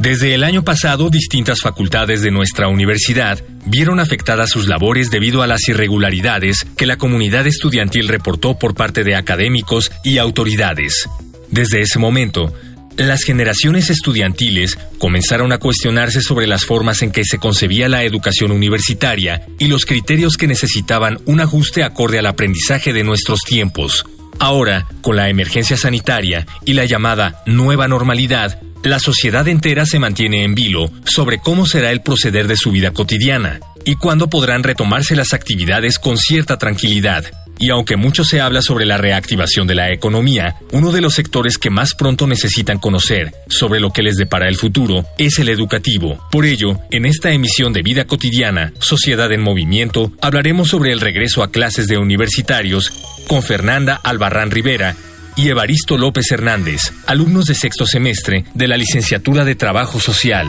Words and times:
Desde 0.00 0.32
el 0.34 0.44
año 0.44 0.64
pasado, 0.64 1.10
distintas 1.10 1.60
facultades 1.60 2.22
de 2.22 2.30
nuestra 2.30 2.68
universidad 2.68 3.38
vieron 3.66 4.00
afectadas 4.00 4.48
sus 4.48 4.66
labores 4.66 5.10
debido 5.10 5.42
a 5.42 5.46
las 5.46 5.68
irregularidades 5.68 6.66
que 6.78 6.86
la 6.86 6.96
comunidad 6.96 7.46
estudiantil 7.46 8.08
reportó 8.08 8.58
por 8.58 8.74
parte 8.74 9.04
de 9.04 9.14
académicos 9.14 9.92
y 10.02 10.16
autoridades. 10.16 11.06
Desde 11.50 11.82
ese 11.82 11.98
momento, 11.98 12.50
las 12.96 13.24
generaciones 13.24 13.90
estudiantiles 13.90 14.78
comenzaron 14.96 15.52
a 15.52 15.58
cuestionarse 15.58 16.22
sobre 16.22 16.46
las 16.46 16.64
formas 16.64 17.02
en 17.02 17.10
que 17.10 17.26
se 17.26 17.36
concebía 17.36 17.90
la 17.90 18.02
educación 18.02 18.52
universitaria 18.52 19.42
y 19.58 19.66
los 19.66 19.84
criterios 19.84 20.38
que 20.38 20.46
necesitaban 20.46 21.18
un 21.26 21.42
ajuste 21.42 21.82
acorde 21.82 22.18
al 22.18 22.26
aprendizaje 22.26 22.94
de 22.94 23.04
nuestros 23.04 23.42
tiempos. 23.42 24.06
Ahora, 24.38 24.86
con 25.02 25.16
la 25.16 25.28
emergencia 25.28 25.76
sanitaria 25.76 26.46
y 26.64 26.72
la 26.72 26.86
llamada 26.86 27.42
nueva 27.44 27.86
normalidad, 27.86 28.62
la 28.82 28.98
sociedad 28.98 29.46
entera 29.48 29.84
se 29.84 29.98
mantiene 29.98 30.44
en 30.44 30.54
vilo 30.54 30.90
sobre 31.04 31.38
cómo 31.38 31.66
será 31.66 31.90
el 31.90 32.02
proceder 32.02 32.48
de 32.48 32.56
su 32.56 32.70
vida 32.70 32.92
cotidiana 32.92 33.60
y 33.84 33.96
cuándo 33.96 34.28
podrán 34.28 34.62
retomarse 34.62 35.16
las 35.16 35.34
actividades 35.34 35.98
con 35.98 36.16
cierta 36.16 36.58
tranquilidad. 36.58 37.24
Y 37.58 37.68
aunque 37.68 37.96
mucho 37.96 38.24
se 38.24 38.40
habla 38.40 38.62
sobre 38.62 38.86
la 38.86 38.96
reactivación 38.96 39.66
de 39.66 39.74
la 39.74 39.92
economía, 39.92 40.56
uno 40.72 40.92
de 40.92 41.02
los 41.02 41.12
sectores 41.12 41.58
que 41.58 41.68
más 41.68 41.94
pronto 41.94 42.26
necesitan 42.26 42.78
conocer 42.78 43.34
sobre 43.48 43.80
lo 43.80 43.92
que 43.92 44.02
les 44.02 44.16
depara 44.16 44.48
el 44.48 44.56
futuro 44.56 45.04
es 45.18 45.38
el 45.38 45.50
educativo. 45.50 46.18
Por 46.30 46.46
ello, 46.46 46.78
en 46.90 47.04
esta 47.04 47.32
emisión 47.32 47.74
de 47.74 47.82
Vida 47.82 48.06
Cotidiana, 48.06 48.72
Sociedad 48.80 49.30
en 49.30 49.42
Movimiento, 49.42 50.10
hablaremos 50.22 50.68
sobre 50.68 50.92
el 50.92 51.00
regreso 51.00 51.42
a 51.42 51.50
clases 51.50 51.86
de 51.86 51.98
universitarios 51.98 52.90
con 53.28 53.42
Fernanda 53.42 54.00
Albarrán 54.02 54.50
Rivera, 54.50 54.96
y 55.36 55.48
Evaristo 55.48 55.96
López 55.96 56.30
Hernández, 56.32 56.92
alumnos 57.06 57.46
de 57.46 57.54
sexto 57.54 57.86
semestre 57.86 58.44
de 58.54 58.68
la 58.68 58.76
licenciatura 58.76 59.44
de 59.44 59.54
Trabajo 59.54 60.00
Social. 60.00 60.48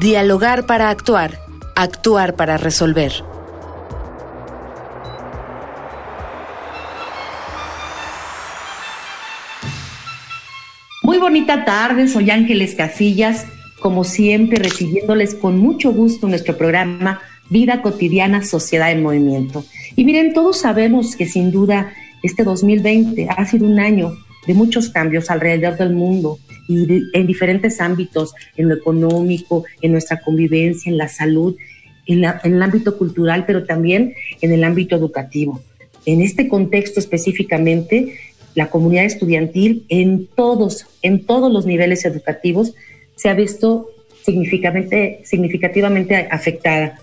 Dialogar 0.00 0.66
para 0.66 0.90
actuar, 0.90 1.38
actuar 1.74 2.36
para 2.36 2.56
resolver. 2.56 3.12
Muy 11.02 11.18
bonita 11.18 11.64
tarde, 11.64 12.08
soy 12.08 12.30
Ángeles 12.30 12.74
Casillas, 12.74 13.46
como 13.80 14.04
siempre 14.04 14.58
recibiéndoles 14.58 15.34
con 15.34 15.58
mucho 15.58 15.92
gusto 15.92 16.28
nuestro 16.28 16.56
programa 16.56 17.20
Vida 17.50 17.82
Cotidiana, 17.82 18.44
Sociedad 18.44 18.90
en 18.92 19.02
Movimiento. 19.02 19.64
Y 19.96 20.04
miren, 20.04 20.32
todos 20.32 20.60
sabemos 20.60 21.16
que 21.16 21.26
sin 21.26 21.50
duda 21.50 21.92
este 22.22 22.44
2020 22.44 23.28
ha 23.28 23.44
sido 23.46 23.66
un 23.66 23.78
año 23.78 24.16
de 24.46 24.54
muchos 24.54 24.88
cambios 24.88 25.30
alrededor 25.30 25.76
del 25.76 25.92
mundo 25.92 26.38
y 26.68 26.86
en 27.12 27.26
diferentes 27.26 27.80
ámbitos, 27.80 28.34
en 28.56 28.68
lo 28.68 28.74
económico, 28.74 29.64
en 29.80 29.92
nuestra 29.92 30.20
convivencia, 30.20 30.90
en 30.90 30.98
la 30.98 31.08
salud, 31.08 31.56
en, 32.06 32.24
en, 32.24 32.54
el 32.54 32.62
ámbito 32.62 32.96
cultural, 32.96 33.44
pero 33.46 33.64
también 33.64 34.14
en 34.40 34.52
el 34.52 34.64
ámbito 34.64 34.96
educativo. 34.96 35.60
En 36.06 36.20
este 36.20 36.48
contexto 36.48 36.98
específicamente, 36.98 38.14
la 38.54 38.68
comunidad 38.68 39.04
estudiantil 39.04 39.84
en 39.88 40.26
todos, 40.26 40.86
en 41.02 41.24
todos 41.24 41.52
los 41.52 41.66
niveles 41.66 42.04
educativos 42.04 42.74
se 43.16 43.28
ha 43.28 43.34
visto 43.34 43.88
significativamente, 44.24 45.20
significativamente 45.24 46.28
afectada 46.30 46.98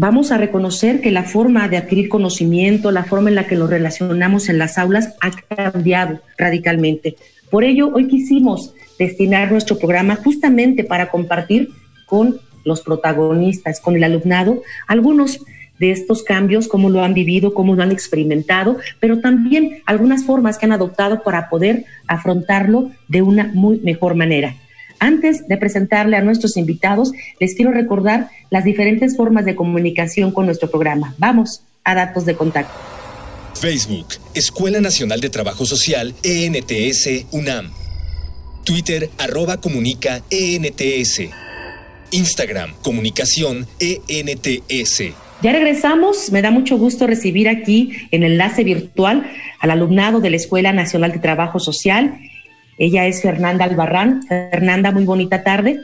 vamos 0.00 0.32
a 0.32 0.38
reconocer 0.38 1.02
que 1.02 1.10
la 1.10 1.24
forma 1.24 1.68
de 1.68 1.76
adquirir 1.76 2.08
conocimiento, 2.08 2.90
la 2.90 3.04
forma 3.04 3.28
en 3.28 3.34
la 3.34 3.46
que 3.46 3.54
nos 3.54 3.68
relacionamos 3.68 4.48
en 4.48 4.56
las 4.56 4.78
aulas 4.78 5.14
ha 5.20 5.30
cambiado 5.30 6.20
radicalmente. 6.38 7.16
Por 7.50 7.64
ello, 7.64 7.92
hoy 7.92 8.08
quisimos 8.08 8.72
destinar 8.98 9.52
nuestro 9.52 9.76
programa 9.76 10.16
justamente 10.16 10.84
para 10.84 11.10
compartir 11.10 11.68
con 12.06 12.40
los 12.64 12.80
protagonistas, 12.80 13.78
con 13.78 13.94
el 13.94 14.04
alumnado, 14.04 14.62
algunos 14.88 15.40
de 15.78 15.90
estos 15.90 16.22
cambios, 16.22 16.66
cómo 16.66 16.88
lo 16.88 17.04
han 17.04 17.12
vivido, 17.12 17.52
cómo 17.52 17.76
lo 17.76 17.82
han 17.82 17.92
experimentado, 17.92 18.78
pero 19.00 19.20
también 19.20 19.82
algunas 19.84 20.24
formas 20.24 20.56
que 20.56 20.64
han 20.64 20.72
adoptado 20.72 21.22
para 21.22 21.50
poder 21.50 21.84
afrontarlo 22.06 22.90
de 23.08 23.20
una 23.20 23.50
muy 23.52 23.80
mejor 23.80 24.14
manera. 24.14 24.54
Antes 25.00 25.48
de 25.48 25.56
presentarle 25.56 26.16
a 26.16 26.20
nuestros 26.20 26.58
invitados, 26.58 27.12
les 27.40 27.54
quiero 27.54 27.72
recordar 27.72 28.28
las 28.50 28.64
diferentes 28.64 29.16
formas 29.16 29.46
de 29.46 29.56
comunicación 29.56 30.30
con 30.30 30.44
nuestro 30.44 30.70
programa. 30.70 31.14
Vamos 31.16 31.62
a 31.84 31.94
datos 31.94 32.26
de 32.26 32.36
contacto. 32.36 32.72
Facebook, 33.58 34.06
Escuela 34.34 34.80
Nacional 34.80 35.20
de 35.20 35.30
Trabajo 35.30 35.64
Social, 35.64 36.14
ENTS, 36.22 37.26
UNAM. 37.32 37.70
Twitter, 38.64 39.10
arroba 39.18 39.58
comunica, 39.58 40.22
ENTS. 40.30 41.22
Instagram, 42.10 42.74
comunicación, 42.82 43.66
ENTS. 43.78 45.02
Ya 45.42 45.52
regresamos, 45.52 46.30
me 46.30 46.42
da 46.42 46.50
mucho 46.50 46.76
gusto 46.76 47.06
recibir 47.06 47.48
aquí 47.48 47.92
en 48.10 48.22
enlace 48.22 48.64
virtual 48.64 49.30
al 49.60 49.70
alumnado 49.70 50.20
de 50.20 50.28
la 50.28 50.36
Escuela 50.36 50.72
Nacional 50.72 51.12
de 51.12 51.18
Trabajo 51.18 51.58
Social 51.58 52.18
ella 52.80 53.06
es 53.06 53.20
Fernanda 53.20 53.66
Albarrán. 53.66 54.22
Fernanda, 54.26 54.90
muy 54.90 55.04
bonita 55.04 55.44
tarde. 55.44 55.80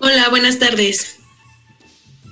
Hola, 0.00 0.28
buenas 0.28 0.58
tardes. 0.58 1.20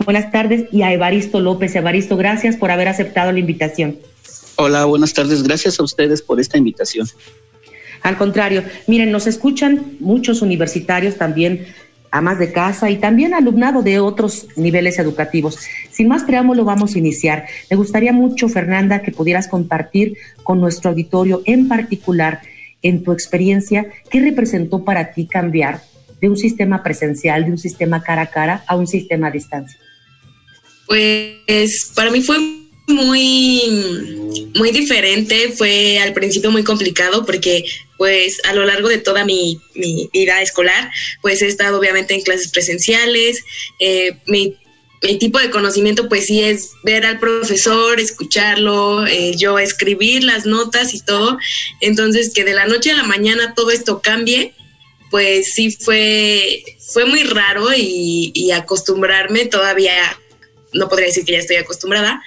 Buenas 0.05 0.33
tardes. 0.33 0.65
Y 0.73 0.83
a 0.83 0.93
Evaristo 0.93 1.39
López. 1.39 1.77
Evaristo, 1.77 2.17
gracias 2.17 2.57
por 2.57 2.73
haber 2.73 2.89
aceptado 2.89 3.31
la 3.31 3.39
invitación. 3.39 3.99
Hola, 4.57 4.85
buenas 4.87 5.15
tardes. 5.15 5.45
Gracias 5.45 5.79
a 5.79 5.85
ustedes 5.85 6.23
por 6.23 6.41
esta 6.41 6.59
invitación. 6.59 7.07
Al 8.03 8.17
contrario, 8.19 8.65
miren, 8.89 9.13
nos 9.13 9.29
escuchan 9.29 9.93
muchos 10.01 10.43
universitarios 10.43 11.15
también, 11.15 11.69
amas 12.11 12.41
de 12.41 12.51
casa 12.51 12.91
y 12.91 12.97
también 12.97 13.33
alumnado 13.33 13.83
de 13.83 14.01
otros 14.01 14.49
niveles 14.57 14.99
educativos. 14.99 15.61
Sin 15.93 16.09
más 16.09 16.25
preámbulo, 16.25 16.65
vamos 16.65 16.97
a 16.97 16.99
iniciar. 16.99 17.47
Me 17.71 17.77
gustaría 17.77 18.13
mucho, 18.13 18.49
Fernanda, 18.49 19.03
que 19.03 19.13
pudieras 19.13 19.47
compartir 19.47 20.17
con 20.43 20.61
nuestro 20.61 20.91
auditorio 20.91 21.43
en 21.45 21.69
particular 21.69 22.41
en 22.83 23.05
tu 23.05 23.13
experiencia, 23.13 23.87
¿qué 24.11 24.21
representó 24.21 24.85
para 24.85 25.13
ti 25.13 25.27
cambiar 25.27 25.83
de 26.21 26.29
un 26.29 26.37
sistema 26.37 26.83
presencial, 26.83 27.45
de 27.45 27.53
un 27.53 27.59
sistema 27.59 28.03
cara 28.03 28.23
a 28.23 28.31
cara, 28.31 28.65
a 28.67 28.77
un 28.77 28.87
sistema 28.87 29.29
a 29.29 29.31
distancia? 29.31 29.79
Pues 30.87 31.93
para 31.95 32.11
mí 32.11 32.21
fue 32.23 32.39
muy, 32.89 33.63
muy 34.57 34.71
diferente, 34.73 35.53
fue 35.57 35.99
al 35.99 36.13
principio 36.13 36.51
muy 36.51 36.65
complicado 36.65 37.25
porque 37.25 37.65
pues 37.97 38.41
a 38.45 38.55
lo 38.55 38.65
largo 38.65 38.89
de 38.89 38.99
toda 38.99 39.25
mi, 39.25 39.61
vida 40.13 40.41
escolar, 40.41 40.91
pues 41.21 41.43
he 41.43 41.47
estado 41.47 41.79
obviamente 41.79 42.15
en 42.15 42.23
clases 42.23 42.51
presenciales, 42.51 43.45
eh, 43.79 44.17
mi 44.27 44.57
mi 45.03 45.19
tipo 45.19 45.39
de 45.39 45.51
conocimiento 45.51 46.09
pues 46.09 46.27
sí 46.27 46.43
es 46.43 46.73
ver 46.83 47.07
al 47.07 47.19
profesor, 47.19 47.99
escucharlo, 48.01 49.07
eh, 49.07 49.35
yo 49.37 49.59
escribir 49.59 50.25
las 50.25 50.47
notas 50.47 50.95
y 50.95 51.01
todo. 51.01 51.39
Entonces 51.81 52.33
que 52.35 52.45
de 52.45 52.55
la 52.55 52.67
noche 52.67 52.91
a 52.91 52.97
la 52.97 53.05
mañana 53.05 53.55
todo 53.55 53.71
esto 53.71 54.03
cambie, 54.03 54.55
pues 55.11 55.53
sí 55.55 55.71
fue, 55.71 56.63
fue 56.93 57.05
muy 57.07 57.23
raro 57.25 57.69
y, 57.75 58.51
acostumbrarme 58.53 59.47
todavía, 59.47 59.95
no 60.73 60.89
podría 60.89 61.07
decir 61.07 61.25
que 61.25 61.33
ya 61.33 61.39
estoy 61.39 61.57
acostumbrada, 61.57 62.23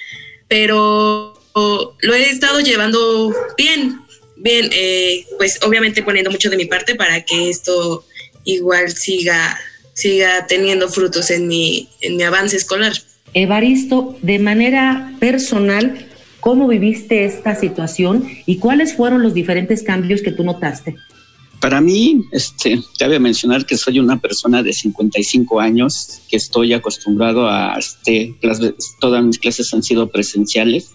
pero 0.47 1.33
lo 1.53 2.13
he 2.13 2.29
estado 2.29 2.59
llevando 2.61 3.33
bien, 3.57 4.01
bien, 4.37 4.69
eh, 4.73 5.25
pues 5.37 5.59
obviamente 5.63 6.01
poniendo 6.01 6.31
mucho 6.31 6.49
de 6.49 6.57
mi 6.57 6.65
parte 6.65 6.95
para 6.95 7.23
que 7.23 7.49
esto 7.49 8.05
igual 8.45 8.91
siga 8.91 9.59
siga 9.93 10.47
teniendo 10.47 10.89
frutos 10.89 11.31
en 11.31 11.47
mi, 11.47 11.89
en 12.01 12.17
mi 12.17 12.23
avance 12.23 12.57
escolar. 12.57 12.93
Evaristo, 13.33 14.17
de 14.21 14.39
manera 14.39 15.13
personal, 15.19 16.07
¿cómo 16.39 16.67
viviste 16.67 17.25
esta 17.25 17.55
situación 17.55 18.27
y 18.45 18.57
cuáles 18.57 18.95
fueron 18.95 19.23
los 19.23 19.33
diferentes 19.33 19.83
cambios 19.83 20.21
que 20.21 20.31
tú 20.31 20.43
notaste? 20.43 20.95
Para 21.63 21.79
mí, 21.79 22.25
este, 22.33 22.81
cabe 22.99 23.19
mencionar 23.19 23.65
que 23.65 23.77
soy 23.77 23.97
una 23.97 24.19
persona 24.19 24.61
de 24.61 24.73
55 24.73 25.61
años, 25.61 26.21
que 26.29 26.35
estoy 26.35 26.73
acostumbrado 26.73 27.47
a, 27.47 27.77
este, 27.79 28.35
todas 28.99 29.23
mis 29.23 29.39
clases 29.39 29.73
han 29.73 29.81
sido 29.81 30.09
presenciales. 30.09 30.91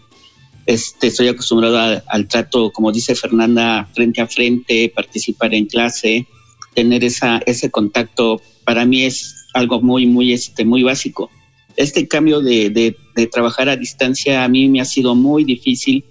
Este, 0.67 1.07
estoy 1.07 1.29
acostumbrado 1.29 2.03
al 2.07 2.29
trato, 2.29 2.71
como 2.71 2.93
dice 2.93 3.15
Fernanda, 3.15 3.89
frente 3.95 4.21
a 4.21 4.27
frente, 4.27 4.93
participar 4.95 5.55
en 5.55 5.65
clase, 5.65 6.27
tener 6.75 7.03
esa, 7.03 7.39
ese 7.47 7.71
contacto. 7.71 8.43
Para 8.69 8.85
mí 8.85 9.07
es 9.07 9.47
algo 9.55 9.81
muy, 9.81 10.05
muy, 10.05 10.35
este, 10.35 10.63
muy 10.63 10.83
básico. 10.83 11.31
Este 11.75 12.07
cambio 12.07 12.43
de, 12.43 12.95
trabajar 13.33 13.71
a 13.71 13.79
distancia 13.79 14.45
a 14.45 14.49
mí 14.49 14.69
me 14.69 14.83
ha 14.83 14.85
sido 14.85 15.15
muy 15.15 15.43
difícil 15.43 16.05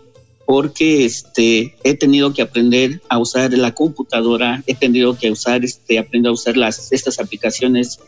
porque 0.48 1.06
este, 1.06 1.76
he 1.84 1.94
tenido 1.94 2.34
que 2.34 2.42
aprender 2.42 3.00
a 3.10 3.20
usar 3.20 3.54
la 3.54 3.76
computadora, 3.76 4.64
he 4.66 4.74
tenido 4.74 5.16
que 5.16 5.30
usar, 5.30 5.64
este, 5.64 6.00
aprender 6.00 6.32
a 6.32 6.34
usar 6.34 6.58
las, 6.58 6.92
estas 6.92 7.20
aplicaciones 7.20 8.00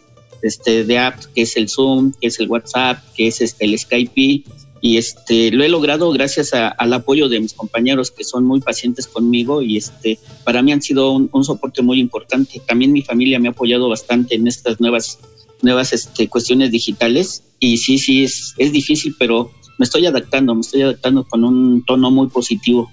este, 0.42 0.84
de 0.84 0.98
app, 0.98 1.20
que 1.36 1.44
es 1.44 1.56
el 1.56 1.70
Zoom, 1.70 2.12
que 2.20 2.30
es 2.30 2.40
el 2.40 2.50
WhatsApp, 2.50 2.98
que 3.14 3.28
es 3.28 3.42
este, 3.42 3.66
el 3.66 3.78
Skype, 3.78 4.46
y 4.82 4.98
este, 4.98 5.52
lo 5.52 5.64
he 5.64 5.70
logrado 5.70 6.12
gracias 6.12 6.54
al 6.54 6.94
apoyo 6.94 7.28
de 7.28 7.40
mis 7.40 7.54
compañeros 7.54 8.12
que 8.12 8.24
son 8.24 8.46
muy 8.46 8.62
pacientes 8.62 9.08
conmigo 9.08 9.62
y 9.62 9.78
este, 9.78 10.20
para 10.44 10.62
mí 10.62 10.72
han 10.72 10.82
sido 10.82 11.12
un, 11.12 11.44
soporte 11.44 11.82
muy 11.82 12.00
importante. 12.00 12.62
También 12.66 12.94
mi 12.94 13.02
familia 13.02 13.40
me 13.40 13.50
ha 13.50 13.52
apoyado 13.52 13.90
bastante 13.90 14.36
en 14.36 14.48
estas 14.48 14.80
nuevas, 14.80 15.20
nuevas 15.62 15.92
este, 15.94 16.28
cuestiones 16.28 16.72
digitales 16.72 17.44
y 17.60 17.78
sí, 17.78 17.98
sí, 17.98 18.24
es, 18.24 18.54
es 18.58 18.72
difícil, 18.72 19.16
pero 19.20 19.52
me 19.78 19.84
estoy 19.84 20.06
adaptando, 20.06 20.56
me 20.56 20.62
estoy 20.62 20.84
adaptando 20.84 21.26
con 21.26 21.44
un 21.44 21.84
tono 21.86 22.10
muy 22.12 22.28
positivo. 22.28 22.90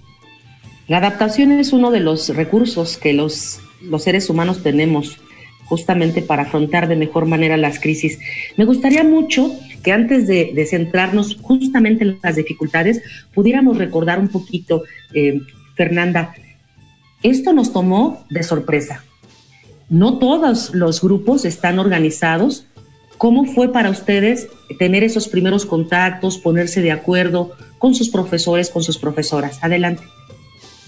La 0.89 0.99
adaptación 0.99 1.53
es 1.53 1.73
uno 1.73 1.91
de 1.91 2.01
los 2.01 2.29
recursos 2.29 2.97
que 2.97 3.13
los, 3.13 3.59
los 3.83 4.03
seres 4.03 4.31
humanos 4.31 4.63
tenemos 4.63 5.19
justamente 5.67 6.23
para 6.23 6.45
afrontar 6.45 6.89
de 6.89 6.97
mejor 6.97 7.27
manera 7.27 7.57
las 7.57 7.81
crisis. 7.81 8.19
Me 8.57 8.65
gustaría 8.65 9.05
mucho 9.05 9.53
que 9.87 9.93
antes 9.93 10.27
de, 10.27 10.67
centrarnos 10.69 11.39
justamente 11.41 12.03
en 12.03 12.19
las 12.21 12.35
dificultades, 12.35 13.01
pudiéramos 13.33 13.79
recordar 13.79 14.19
un 14.19 14.27
poquito, 14.27 14.83
eh, 15.15 15.41
Fernanda, 15.77 16.35
esto 17.23 17.53
nos 17.53 17.73
tomó 17.73 18.27
de 18.29 18.43
sorpresa. 18.43 19.05
No 19.89 20.19
todos 20.19 20.75
los 20.75 21.01
grupos 21.01 21.45
están 21.45 21.79
organizados 21.79 22.67
¿Cómo 23.19 23.47
fue 23.47 23.73
para 23.73 23.89
ustedes 23.89 24.49
tener 24.79 25.03
esos 25.03 25.29
primeros 25.29 25.65
contactos, 25.65 26.37
ponerse 26.37 26.83
de 26.83 26.93
acuerdo 26.93 27.53
con 27.79 27.95
sus 27.95 28.11
profesores, 28.11 28.69
con 28.69 28.83
sus 28.83 28.99
profesoras? 28.99 29.59
Adelante. 29.63 30.03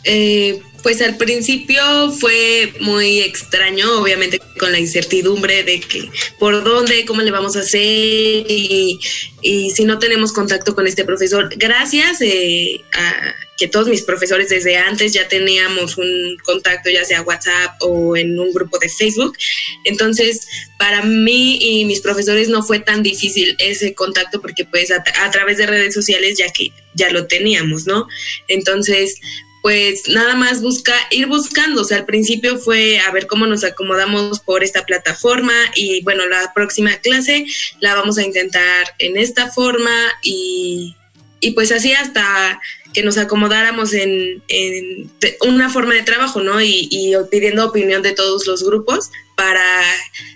Eh, 0.05 0.61
pues 0.83 1.03
al 1.03 1.17
principio 1.17 2.11
fue 2.13 2.73
muy 2.81 3.21
extraño, 3.21 4.01
obviamente 4.01 4.41
con 4.59 4.73
la 4.73 4.79
incertidumbre 4.79 5.63
de 5.65 5.81
que 5.81 6.11
por 6.39 6.63
dónde, 6.65 7.05
cómo 7.05 7.23
le 7.23 7.31
vamos 7.31 7.57
a 7.57 7.61
hacer 7.61 7.81
y, 7.81 8.99
si 9.43 9.85
no 9.85 9.99
tenemos 9.99 10.33
contacto 10.33 10.75
con 10.75 10.87
este 10.87 11.05
profesor. 11.05 11.49
Gracias 11.57 12.21
eh, 12.21 12.81
a 12.93 13.35
que 13.57 13.67
todos 13.69 13.89
mis 13.89 14.03
profesores 14.03 14.49
desde 14.49 14.77
antes 14.77 15.13
ya 15.13 15.27
teníamos 15.27 15.97
un 15.97 16.37
contacto, 16.45 16.91
ya 16.91 17.05
sea 17.05 17.23
WhatsApp 17.23 17.77
o 17.81 18.17
en 18.17 18.39
un 18.39 18.53
grupo 18.53 18.79
de 18.79 18.89
Facebook. 18.89 19.37
Entonces, 19.85 20.47
para 20.79 21.03
mí 21.03 21.59
y 21.61 21.85
mis 21.85 22.01
profesores 22.01 22.49
no 22.49 22.63
fue 22.63 22.79
tan 22.79 23.03
difícil 23.03 23.57
ese 23.59 23.95
contacto 23.95 24.41
porque 24.41 24.65
pues 24.65 24.91
a, 24.91 25.03
a 25.23 25.31
través 25.31 25.59
de 25.59 25.67
redes 25.67 25.95
sociales 25.95 26.39
ya 26.39 26.53
que 26.53 26.73
ya 26.95 27.11
lo 27.11 27.27
teníamos, 27.27 27.87
¿no? 27.87 28.07
Entonces, 28.47 29.21
pues 29.63 30.09
nada 30.09 30.35
más 30.35 30.63
busca 30.63 30.95
ir 31.11 31.27
buscando, 31.27 31.83
o 31.83 31.85
sea, 31.85 31.99
al 31.99 32.07
principio 32.07 32.59
fue 32.59 33.01
a 33.01 33.11
ver 33.11 33.27
cómo 33.27 33.47
nos 33.47 33.65
acomodamos 33.65 34.41
por 34.41 34.63
esta 34.63 34.85
plataforma 34.87 35.55
y 35.75 36.03
bueno, 36.03 36.27
la 36.27 36.53
próxima 36.55 36.97
clase 36.99 37.47
la 37.81 37.95
vamos 37.95 38.19
a 38.19 38.25
intentar 38.25 38.95
en 38.99 39.17
esta 39.17 39.51
forma 39.51 39.91
y, 40.23 40.97
y 41.41 41.53
pues 41.53 41.73
así 41.73 41.93
hasta 41.93 42.61
que 42.95 43.03
nos 43.03 43.19
acomodáramos 43.19 43.93
en, 43.93 44.43
en 44.49 45.11
una 45.47 45.69
forma 45.69 45.95
de 45.95 46.03
trabajo, 46.03 46.41
¿no? 46.41 46.61
Y, 46.61 46.89
y 46.91 47.15
pidiendo 47.31 47.67
opinión 47.67 48.03
de 48.03 48.13
todos 48.13 48.47
los 48.47 48.65
grupos 48.65 49.11
para 49.37 49.83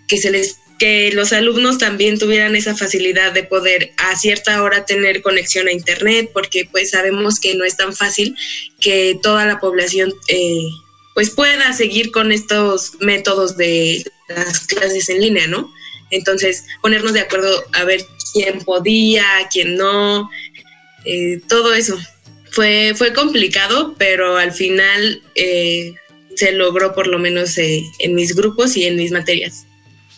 que 0.07 0.19
se 0.19 0.31
les 0.31 0.59
que 0.79 1.13
los 1.13 1.33
alumnos 1.33 1.79
también 1.79 2.19
tuvieran 2.19 2.57
esa 2.57 2.77
facilidad 2.77 3.33
de 3.33 3.45
poder 3.45 3.93
a 3.97 4.17
cierta 4.17 4.63
hora 4.63 4.85
tener 4.85 5.23
conexión 5.23 5.69
a 5.69 5.73
internet, 5.73 6.31
porque 6.33 6.69
pues 6.71 6.91
sabemos 6.91 7.41
que 7.41 7.55
no 7.55 7.65
es 7.65 7.77
tan 7.77 7.95
fácil 7.95 8.35
que 8.81 9.19
toda 9.23 9.47
la 9.47 9.61
población 9.61 10.13
eh, 10.29 10.69
pues 11.15 11.31
pueda 11.31 11.73
seguir 11.73 12.11
con 12.11 12.33
estos 12.33 12.93
métodos 13.01 13.57
de 13.57 14.05
las 14.29 14.61
clases 14.67 15.09
en 15.09 15.21
línea, 15.21 15.47
¿no? 15.47 15.73
Entonces, 16.11 16.65
ponernos 16.83 17.13
de 17.15 17.21
acuerdo 17.21 17.65
a 17.73 17.85
ver 17.85 18.05
quién 18.33 18.61
podía, 18.61 19.25
quién 19.51 19.77
no, 19.77 20.31
eh, 21.05 21.41
todo 21.49 21.75
eso. 21.75 21.99
Fue, 22.51 22.93
fue 22.95 23.15
complicado, 23.15 23.95
pero 23.99 24.37
al 24.37 24.53
final 24.53 25.23
eh, 25.35 25.95
se 26.35 26.53
logró 26.53 26.95
por 26.95 27.07
lo 27.07 27.19
menos 27.19 27.57
en 27.57 28.15
mis 28.15 28.35
grupos 28.35 28.77
y 28.77 28.85
en 28.85 28.97
mis 28.97 29.11
materias. 29.11 29.67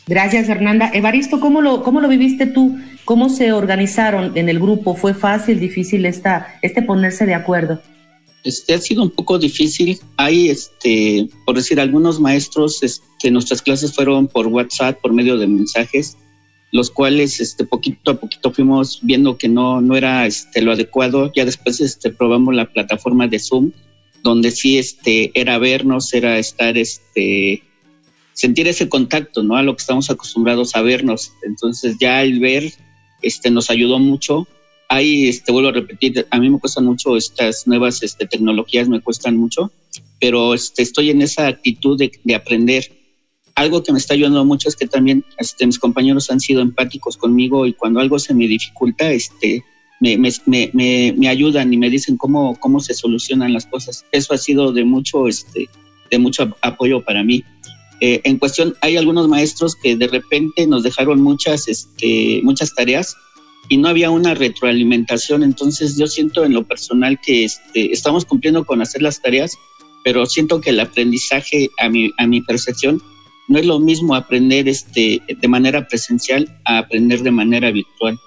Gracias, 0.06 0.47
Fernanda. 0.47 0.91
Evaristo, 0.93 1.41
¿cómo 1.41 1.62
lo, 1.62 1.83
cómo 1.83 2.01
lo 2.01 2.09
viviste 2.09 2.47
tú? 2.47 2.79
¿Cómo 3.05 3.31
se 3.31 3.53
organizaron 3.53 4.37
en 4.37 4.49
el 4.49 4.59
grupo? 4.59 4.95
¿Fue 4.95 5.15
fácil, 5.15 5.59
difícil 5.59 6.05
esta, 6.05 6.59
este 6.61 6.83
ponerse 6.83 7.25
de 7.25 7.35
acuerdo? 7.35 7.81
Este 8.45 8.75
ha 8.75 8.79
sido 8.79 9.03
un 9.03 9.11
poco 9.11 9.39
difícil. 9.39 9.99
Hay, 10.19 10.51
este, 10.51 11.27
por 11.47 11.56
decir, 11.56 11.81
algunos 11.81 12.21
maestros, 12.21 12.83
este, 12.83 13.31
nuestras 13.31 13.62
clases 13.62 13.95
fueron 13.95 14.29
por 14.29 14.47
WhatsApp, 14.49 15.01
por 15.01 15.15
medio 15.15 15.39
de 15.39 15.47
mensajes, 15.47 16.19
los 16.71 16.91
cuales, 16.91 17.41
este, 17.41 17.65
poquito 17.65 18.11
a 18.11 18.21
poquito 18.21 18.53
fuimos 18.53 19.01
viendo 19.03 19.39
que 19.39 19.49
no, 19.49 19.81
no 19.81 19.97
era, 19.97 20.27
este, 20.27 20.61
lo 20.61 20.73
adecuado. 20.73 21.33
Ya 21.35 21.47
después, 21.47 21.81
este, 21.81 22.11
probamos 22.11 22.55
la 22.55 22.71
plataforma 22.71 23.27
de 23.27 23.39
Zoom, 23.39 23.73
donde 24.23 24.51
sí, 24.51 24.77
este, 24.77 25.31
era 25.35 25.56
vernos, 25.56 26.12
era 26.12 26.39
estar, 26.39 26.77
este, 26.77 27.62
sentir 28.35 28.69
ese 28.69 28.89
contacto, 28.89 29.43
¿no? 29.43 29.57
A 29.57 29.63
lo 29.63 29.75
que 29.75 29.81
estamos 29.81 30.11
acostumbrados 30.11 30.77
a 30.77 30.83
vernos. 30.83 31.33
Entonces 31.43 31.97
ya 31.99 32.23
el 32.23 32.41
ver 32.41 32.73
este, 33.23 33.51
nos 33.51 33.71
ayudó 33.71 33.99
mucho. 33.99 34.47
Ahí, 34.89 35.29
este, 35.29 35.51
vuelvo 35.51 35.71
a 35.71 35.73
repetir, 35.73 36.27
a 36.31 36.39
mí 36.39 36.51
me 36.51 36.61
cuestan 36.61 36.85
mucho 36.85 37.17
estas 37.17 37.67
nuevas 37.67 38.03
este, 38.03 38.27
tecnologías, 38.27 38.89
me 38.89 39.01
cuestan 39.01 39.37
mucho, 39.37 39.73
pero 40.20 40.53
este, 40.53 40.82
estoy 40.82 41.11
en 41.11 41.23
esa 41.23 41.47
actitud 41.47 41.99
de, 41.99 42.13
de 42.23 42.35
aprender. 42.35 42.93
Algo 43.55 43.82
que 43.82 43.93
me 43.93 43.99
está 43.99 44.15
ayudando 44.15 44.44
mucho 44.44 44.69
es 44.69 44.77
que 44.77 44.87
también 44.87 45.25
este, 45.39 45.67
mis 45.67 45.79
compañeros 45.79 46.31
han 46.31 46.41
sido 46.41 46.61
empáticos 46.61 47.17
conmigo 47.17 47.67
y 47.67 47.73
cuando 47.73 48.01
algo 48.01 48.19
se 48.19 48.35
me 48.35 48.47
dificulta, 48.47 49.11
este, 49.11 49.65
me, 50.01 50.19
me, 50.19 50.31
me, 50.73 51.15
me, 51.17 51.29
ayudan 51.29 51.73
y 51.73 51.77
me 51.77 51.89
dicen 51.89 52.17
cómo, 52.17 52.58
cómo 52.61 52.81
se 52.81 52.94
solucionan 52.94 53.53
las 53.53 53.67
cosas. 53.67 54.05
Eso 54.13 54.35
ha 54.35 54.39
sido 54.39 54.73
de 54.73 54.85
mucho, 54.85 55.29
este, 55.29 55.69
de 56.11 56.19
mucho 56.19 56.55
apoyo 56.63 57.03
para 57.03 57.23
mí. 57.25 57.44
Eh, 58.01 58.20
en 58.24 58.39
cuestión, 58.39 58.74
hay 58.81 58.96
algunos 58.96 59.29
maestros 59.29 59.77
que 59.77 59.96
de 59.96 60.08
repente 60.08 60.67
nos 60.67 60.82
dejaron 60.82 61.22
muchas, 61.22 61.69
este, 61.69 62.41
muchas 62.43 62.74
tareas 62.74 63.17
y 63.69 63.77
no 63.77 63.89
había 63.89 64.10
una 64.10 64.34
retroalimentación. 64.34 65.43
Entonces 65.43 65.96
yo 65.96 66.06
siento 66.06 66.44
en 66.44 66.53
lo 66.53 66.65
personal 66.65 67.19
que 67.24 67.44
este, 67.44 67.93
estamos 67.93 68.24
cumpliendo 68.24 68.65
con 68.65 68.82
hacer 68.82 69.03
las 69.03 69.22
tareas, 69.22 69.53
pero 70.05 70.27
siento 70.27 70.60
que 70.60 70.70
el 70.70 70.81
aprendizaje 70.81 71.70
a 71.79 71.89
mi, 71.89 72.13
a 72.19 72.27
mi 72.27 72.41
percepción 72.43 73.01
no 73.48 73.58
es 73.58 73.67
lo 73.67 73.79
mismo 73.79 74.15
aprender 74.15 74.69
este, 74.69 75.20
de 75.29 75.48
manera 75.48 75.86
presencial 75.86 76.60
a 76.65 76.79
aprender 76.79 77.22
de 77.22 77.31
manera 77.31 77.70
virtual. 77.70 78.19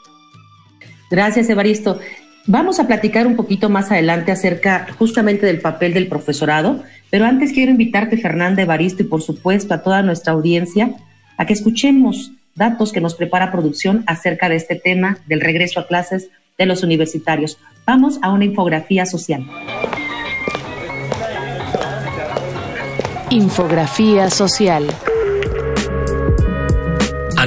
Gracias, 1.10 1.50
Evaristo. 1.50 2.00
Vamos 2.48 2.80
a 2.80 2.88
platicar 2.88 3.28
un 3.28 3.36
poquito 3.36 3.70
más 3.70 3.92
adelante 3.92 4.32
acerca 4.32 4.88
justamente 4.98 5.46
del 5.46 5.60
papel 5.60 5.94
del 5.94 6.08
profesorado 6.08 6.84
pero 7.10 7.26
antes 7.26 7.54
quiero 7.54 7.72
invitarte, 7.72 8.18
Fernanda 8.18 8.62
Evaristo, 8.62 9.04
y 9.04 9.06
por 9.06 9.22
supuesto 9.22 9.74
a 9.74 9.82
toda 9.82 10.02
nuestra 10.02 10.34
audiencia, 10.34 10.96
a 11.38 11.46
que 11.46 11.54
escuchemos 11.54 12.32
datos 12.56 12.92
que 12.92 13.02
nos 13.02 13.16
prepara 13.16 13.52
producción 13.52 14.04
acerca 14.08 14.50
de 14.50 14.56
este 14.56 14.76
tema 14.76 15.20
del 15.28 15.42
regreso 15.42 15.80
a 15.80 15.88
clases 15.88 16.30
de 16.58 16.66
los 16.66 16.84
universitarios. 16.84 17.58
Vamos 17.86 18.20
a 18.22 18.32
una 18.32 18.46
infografía 18.46 19.06
social. 19.06 19.46
Infografía 23.30 24.30
social. 24.30 24.88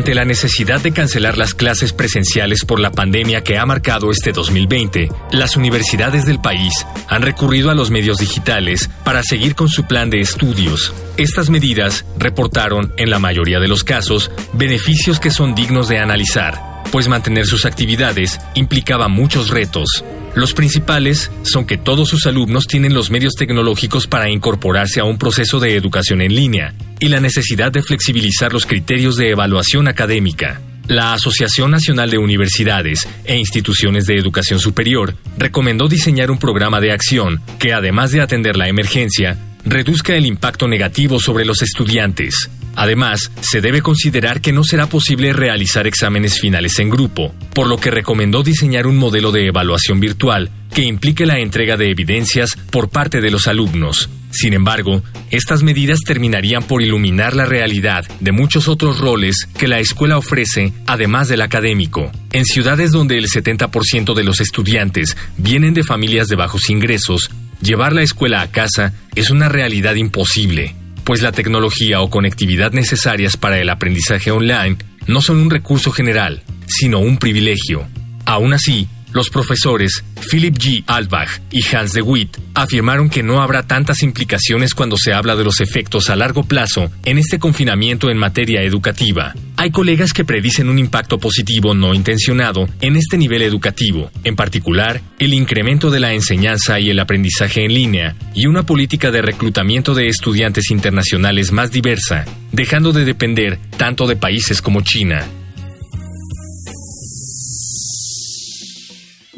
Ante 0.00 0.14
la 0.14 0.24
necesidad 0.24 0.80
de 0.80 0.92
cancelar 0.92 1.36
las 1.36 1.52
clases 1.52 1.92
presenciales 1.92 2.64
por 2.64 2.80
la 2.80 2.90
pandemia 2.90 3.44
que 3.44 3.58
ha 3.58 3.66
marcado 3.66 4.10
este 4.10 4.32
2020, 4.32 5.10
las 5.30 5.58
universidades 5.58 6.24
del 6.24 6.40
país 6.40 6.86
han 7.06 7.20
recurrido 7.20 7.68
a 7.68 7.74
los 7.74 7.90
medios 7.90 8.16
digitales 8.16 8.88
para 9.04 9.22
seguir 9.22 9.54
con 9.54 9.68
su 9.68 9.84
plan 9.84 10.08
de 10.08 10.20
estudios. 10.20 10.94
Estas 11.18 11.50
medidas 11.50 12.06
reportaron, 12.16 12.94
en 12.96 13.10
la 13.10 13.18
mayoría 13.18 13.60
de 13.60 13.68
los 13.68 13.84
casos, 13.84 14.30
beneficios 14.54 15.20
que 15.20 15.30
son 15.30 15.54
dignos 15.54 15.86
de 15.88 15.98
analizar. 15.98 16.70
pues 16.90 17.06
mantener 17.06 17.46
sus 17.46 17.66
actividades 17.66 18.40
implicaba 18.54 19.06
muchos 19.06 19.50
retos. 19.50 20.02
Los 20.34 20.54
principales 20.54 21.30
son 21.42 21.66
que 21.66 21.76
todos 21.76 22.08
sus 22.08 22.26
alumnos 22.26 22.66
tienen 22.66 22.94
los 22.94 23.10
medios 23.10 23.34
tecnológicos 23.34 24.06
para 24.06 24.30
incorporarse 24.30 25.00
a 25.00 25.04
un 25.04 25.18
proceso 25.18 25.58
de 25.58 25.74
educación 25.74 26.20
en 26.20 26.34
línea 26.34 26.74
y 27.00 27.08
la 27.08 27.20
necesidad 27.20 27.72
de 27.72 27.82
flexibilizar 27.82 28.52
los 28.52 28.64
criterios 28.64 29.16
de 29.16 29.30
evaluación 29.30 29.88
académica. 29.88 30.60
La 30.86 31.12
Asociación 31.12 31.70
Nacional 31.70 32.10
de 32.10 32.18
Universidades 32.18 33.08
e 33.24 33.36
Instituciones 33.36 34.06
de 34.06 34.16
Educación 34.16 34.58
Superior 34.58 35.14
recomendó 35.38 35.88
diseñar 35.88 36.30
un 36.30 36.38
programa 36.38 36.80
de 36.80 36.92
acción 36.92 37.40
que, 37.58 37.72
además 37.72 38.10
de 38.10 38.20
atender 38.20 38.56
la 38.56 38.68
emergencia, 38.68 39.36
reduzca 39.64 40.14
el 40.16 40.26
impacto 40.26 40.68
negativo 40.68 41.20
sobre 41.20 41.44
los 41.44 41.62
estudiantes. 41.62 42.50
Además, 42.76 43.30
se 43.40 43.60
debe 43.60 43.82
considerar 43.82 44.40
que 44.40 44.52
no 44.52 44.64
será 44.64 44.86
posible 44.86 45.32
realizar 45.32 45.86
exámenes 45.86 46.40
finales 46.40 46.78
en 46.78 46.90
grupo, 46.90 47.34
por 47.54 47.66
lo 47.66 47.76
que 47.78 47.90
recomendó 47.90 48.42
diseñar 48.42 48.86
un 48.86 48.96
modelo 48.96 49.32
de 49.32 49.46
evaluación 49.46 50.00
virtual 50.00 50.50
que 50.72 50.82
implique 50.82 51.26
la 51.26 51.38
entrega 51.38 51.76
de 51.76 51.90
evidencias 51.90 52.56
por 52.70 52.88
parte 52.88 53.20
de 53.20 53.30
los 53.30 53.48
alumnos. 53.48 54.08
Sin 54.30 54.54
embargo, 54.54 55.02
estas 55.30 55.62
medidas 55.62 56.00
terminarían 56.06 56.62
por 56.62 56.82
iluminar 56.82 57.34
la 57.34 57.44
realidad 57.44 58.04
de 58.20 58.32
muchos 58.32 58.68
otros 58.68 59.00
roles 59.00 59.48
que 59.58 59.66
la 59.66 59.80
escuela 59.80 60.18
ofrece, 60.18 60.72
además 60.86 61.28
del 61.28 61.42
académico. 61.42 62.12
En 62.32 62.44
ciudades 62.44 62.92
donde 62.92 63.18
el 63.18 63.26
70% 63.26 64.14
de 64.14 64.24
los 64.24 64.40
estudiantes 64.40 65.16
vienen 65.36 65.74
de 65.74 65.82
familias 65.82 66.28
de 66.28 66.36
bajos 66.36 66.70
ingresos, 66.70 67.30
llevar 67.60 67.92
la 67.92 68.02
escuela 68.02 68.40
a 68.40 68.50
casa 68.50 68.94
es 69.16 69.30
una 69.30 69.48
realidad 69.48 69.96
imposible, 69.96 70.76
pues 71.10 71.22
la 71.22 71.32
tecnología 71.32 72.02
o 72.02 72.08
conectividad 72.08 72.70
necesarias 72.70 73.36
para 73.36 73.58
el 73.58 73.68
aprendizaje 73.68 74.30
online 74.30 74.76
no 75.08 75.20
son 75.20 75.40
un 75.40 75.50
recurso 75.50 75.90
general, 75.90 76.44
sino 76.68 77.00
un 77.00 77.16
privilegio. 77.16 77.84
Aún 78.26 78.52
así, 78.52 78.86
los 79.12 79.30
profesores 79.30 80.04
Philip 80.30 80.56
G. 80.56 80.84
Albach 80.86 81.40
y 81.50 81.64
Hans 81.74 81.92
de 81.92 82.02
Witt 82.02 82.36
afirmaron 82.54 83.10
que 83.10 83.22
no 83.22 83.42
habrá 83.42 83.66
tantas 83.66 84.02
implicaciones 84.02 84.74
cuando 84.74 84.96
se 84.96 85.12
habla 85.12 85.36
de 85.36 85.44
los 85.44 85.60
efectos 85.60 86.10
a 86.10 86.16
largo 86.16 86.44
plazo 86.44 86.90
en 87.04 87.18
este 87.18 87.38
confinamiento 87.38 88.10
en 88.10 88.18
materia 88.18 88.62
educativa. 88.62 89.34
Hay 89.56 89.70
colegas 89.70 90.12
que 90.12 90.24
predicen 90.24 90.68
un 90.68 90.78
impacto 90.78 91.18
positivo 91.18 91.74
no 91.74 91.94
intencionado 91.94 92.68
en 92.80 92.96
este 92.96 93.18
nivel 93.18 93.42
educativo, 93.42 94.10
en 94.24 94.36
particular 94.36 95.00
el 95.18 95.34
incremento 95.34 95.90
de 95.90 96.00
la 96.00 96.14
enseñanza 96.14 96.80
y 96.80 96.90
el 96.90 96.98
aprendizaje 96.98 97.64
en 97.64 97.74
línea 97.74 98.16
y 98.34 98.46
una 98.46 98.64
política 98.64 99.10
de 99.10 99.22
reclutamiento 99.22 99.94
de 99.94 100.08
estudiantes 100.08 100.70
internacionales 100.70 101.52
más 101.52 101.70
diversa, 101.70 102.24
dejando 102.52 102.92
de 102.92 103.04
depender 103.04 103.58
tanto 103.76 104.06
de 104.06 104.16
países 104.16 104.62
como 104.62 104.82
China. 104.82 105.26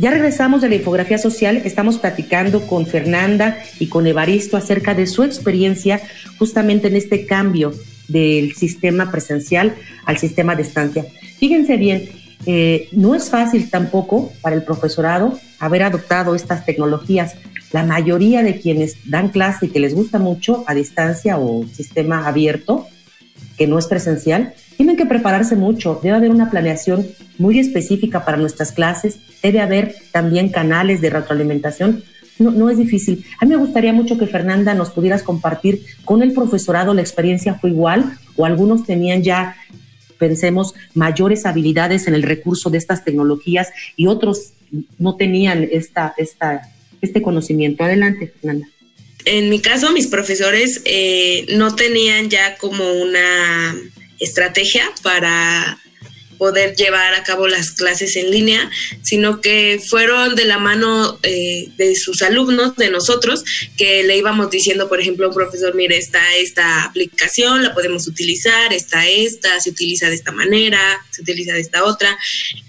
Ya 0.02 0.11
regresamos 0.11 0.61
de 0.61 0.68
la 0.68 0.75
infografía 0.75 1.16
social, 1.16 1.62
estamos 1.64 1.97
platicando 1.97 2.66
con 2.66 2.87
Fernanda 2.87 3.59
y 3.78 3.87
con 3.87 4.04
Evaristo 4.04 4.56
acerca 4.56 4.94
de 4.94 5.06
su 5.06 5.23
experiencia 5.23 6.00
justamente 6.40 6.88
en 6.88 6.97
este 6.97 7.25
cambio 7.25 7.73
del 8.09 8.52
sistema 8.56 9.12
presencial 9.12 9.76
al 10.04 10.18
sistema 10.18 10.56
de 10.56 10.62
estancia. 10.62 11.06
Fíjense 11.38 11.76
bien, 11.76 12.09
eh, 12.47 12.88
no 12.90 13.14
es 13.14 13.30
fácil 13.30 13.71
tampoco 13.71 14.32
para 14.40 14.56
el 14.56 14.64
profesorado 14.64 15.38
haber 15.61 15.85
adoptado 15.85 16.35
estas 16.35 16.66
tecnologías. 16.66 17.37
La 17.71 17.85
mayoría 17.85 18.42
de 18.42 18.59
quienes 18.59 19.09
dan 19.09 19.28
clase 19.28 19.66
y 19.66 19.68
que 19.68 19.78
les 19.78 19.94
gusta 19.94 20.18
mucho 20.18 20.64
a 20.66 20.75
distancia 20.75 21.38
o 21.38 21.64
sistema 21.68 22.26
abierto, 22.26 22.88
que 23.56 23.66
no 23.66 23.78
es 23.78 23.87
presencial, 23.87 24.54
tienen 24.76 24.97
que 24.97 25.06
prepararse 25.06 25.56
mucho, 25.56 26.00
debe 26.02 26.16
haber 26.16 26.30
una 26.30 26.50
planeación 26.50 27.06
muy 27.38 27.59
específica 27.59 28.25
para 28.25 28.37
nuestras 28.37 28.73
clases, 28.73 29.18
debe 29.42 29.61
haber 29.61 29.94
también 30.12 30.49
canales 30.49 31.00
de 31.00 31.11
retroalimentación. 31.11 32.02
No, 32.38 32.50
no 32.50 32.71
es 32.71 32.78
difícil. 32.78 33.25
A 33.40 33.44
mí 33.44 33.50
me 33.50 33.56
gustaría 33.56 33.92
mucho 33.92 34.18
que 34.18 34.26
Fernanda 34.26 34.75
nos 34.75 34.90
pudieras 34.90 35.23
compartir 35.23 35.82
con 36.04 36.23
el 36.23 36.32
profesorado 36.32 36.94
la 36.94 37.02
experiencia 37.02 37.54
fue 37.54 37.71
igual 37.71 38.18
o 38.37 38.47
algunos 38.47 38.85
tenían 38.85 39.23
ya 39.23 39.54
pensemos, 40.23 40.75
mayores 40.94 41.47
habilidades 41.47 42.06
en 42.06 42.14
el 42.14 42.23
recurso 42.23 42.71
de 42.71 42.78
estas 42.78 43.04
tecnologías 43.04 43.71
y 43.97 44.06
otros 44.06 44.52
no 44.97 45.16
tenían 45.16 45.68
esta, 45.73 46.14
esta, 46.16 46.62
este 47.00 47.21
conocimiento. 47.23 47.82
Adelante, 47.82 48.28
Fernanda. 48.28 48.68
En 49.24 49.48
mi 49.48 49.60
caso, 49.60 49.92
mis 49.92 50.06
profesores 50.06 50.82
eh, 50.84 51.46
no 51.50 51.74
tenían 51.74 52.28
ya 52.28 52.56
como 52.56 52.92
una 52.92 53.74
estrategia 54.18 54.90
para 55.02 55.78
poder 56.42 56.75
llevar 56.75 57.14
a 57.14 57.22
cabo 57.22 57.46
las 57.46 57.70
clases 57.70 58.16
en 58.16 58.32
línea, 58.32 58.68
sino 59.00 59.40
que 59.40 59.80
fueron 59.88 60.34
de 60.34 60.44
la 60.44 60.58
mano 60.58 61.20
eh, 61.22 61.68
de 61.76 61.94
sus 61.94 62.20
alumnos, 62.20 62.75
de 62.75 62.90
nosotros, 62.90 63.44
que 63.76 64.02
le 64.02 64.16
íbamos 64.16 64.50
diciendo, 64.50 64.88
por 64.88 65.00
ejemplo, 65.00 65.30
profesor, 65.30 65.76
mire, 65.76 65.96
está 65.96 66.34
esta 66.34 66.82
aplicación, 66.82 67.62
la 67.62 67.72
podemos 67.72 68.08
utilizar, 68.08 68.72
está 68.72 69.06
esta, 69.06 69.61
se 69.61 69.70
utiliza 69.70 70.08
de 70.08 70.16
esta 70.16 70.32
manera, 70.32 70.80
se 71.11 71.22
utiliza 71.22 71.52
de 71.52 71.61
esta 71.61 71.84
otra. 71.84 72.18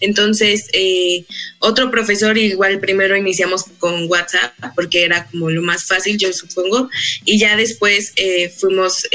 Entonces, 0.02 0.68
eh, 0.74 1.26
otro 1.58 1.90
profesor, 1.90 2.38
igual 2.38 2.80
primero 2.80 3.18
iniciamos 3.18 3.64
con 3.80 4.08
WhatsApp, 4.08 4.54
porque 4.76 5.04
era 5.04 5.26
como 5.32 5.50
lo 5.50 5.64
más 5.64 5.86
fácil, 5.86 6.20
yo 6.20 6.32
supongo, 6.32 6.92
y 7.26 7.40
ya 7.40 7.58
después 7.58 8.14
eh, 8.18 8.54
fuimos 8.56 9.08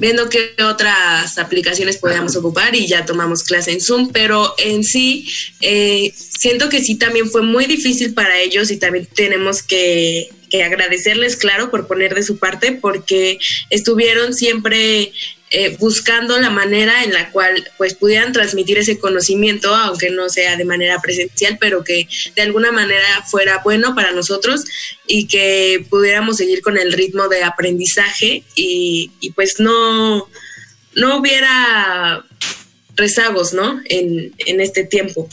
viendo 0.00 0.28
qué 0.28 0.54
otras 0.64 1.38
aplicaciones 1.38 1.98
podíamos 1.98 2.34
ocupar 2.34 2.74
y 2.74 2.88
ya 2.88 3.04
tomamos 3.04 3.44
clase 3.44 3.70
en 3.72 3.80
Zoom, 3.80 4.10
pero 4.12 4.54
en 4.58 4.82
sí 4.82 5.28
eh, 5.60 6.12
siento 6.16 6.68
que 6.68 6.82
sí 6.82 6.96
también 6.96 7.30
fue 7.30 7.42
muy 7.42 7.66
difícil 7.66 8.14
para 8.14 8.40
ellos 8.40 8.70
y 8.70 8.78
también 8.78 9.06
tenemos 9.14 9.62
que, 9.62 10.30
que 10.50 10.64
agradecerles, 10.64 11.36
claro, 11.36 11.70
por 11.70 11.86
poner 11.86 12.14
de 12.14 12.22
su 12.22 12.38
parte, 12.38 12.72
porque 12.72 13.38
estuvieron 13.68 14.32
siempre 14.34 15.12
eh, 15.52 15.76
buscando 15.80 16.38
la 16.38 16.48
manera 16.48 17.02
en 17.02 17.12
la 17.12 17.32
cual 17.32 17.68
pues 17.76 17.94
pudieran 17.94 18.32
transmitir 18.32 18.78
ese 18.78 19.00
conocimiento, 19.00 19.74
aunque 19.74 20.08
no 20.10 20.28
sea 20.28 20.54
de 20.54 20.64
manera 20.64 21.00
presencial, 21.00 21.58
pero 21.60 21.82
que 21.82 22.06
de 22.36 22.42
alguna 22.42 22.70
manera 22.70 23.24
fuera 23.28 23.60
bueno 23.64 23.96
para 23.96 24.12
nosotros 24.12 24.64
y 25.08 25.26
que 25.26 25.84
pudiéramos 25.90 26.36
seguir 26.36 26.62
con 26.62 26.78
el 26.78 26.92
ritmo 26.92 27.26
de 27.26 27.42
aprendizaje 27.42 28.44
y, 28.54 29.10
pues 29.34 29.58
no, 29.58 30.28
no 30.94 31.18
hubiera 31.18 32.24
rezagos, 32.94 33.52
¿no? 33.52 33.80
En, 33.86 34.32
en 34.38 34.60
este 34.60 34.84
tiempo. 34.84 35.28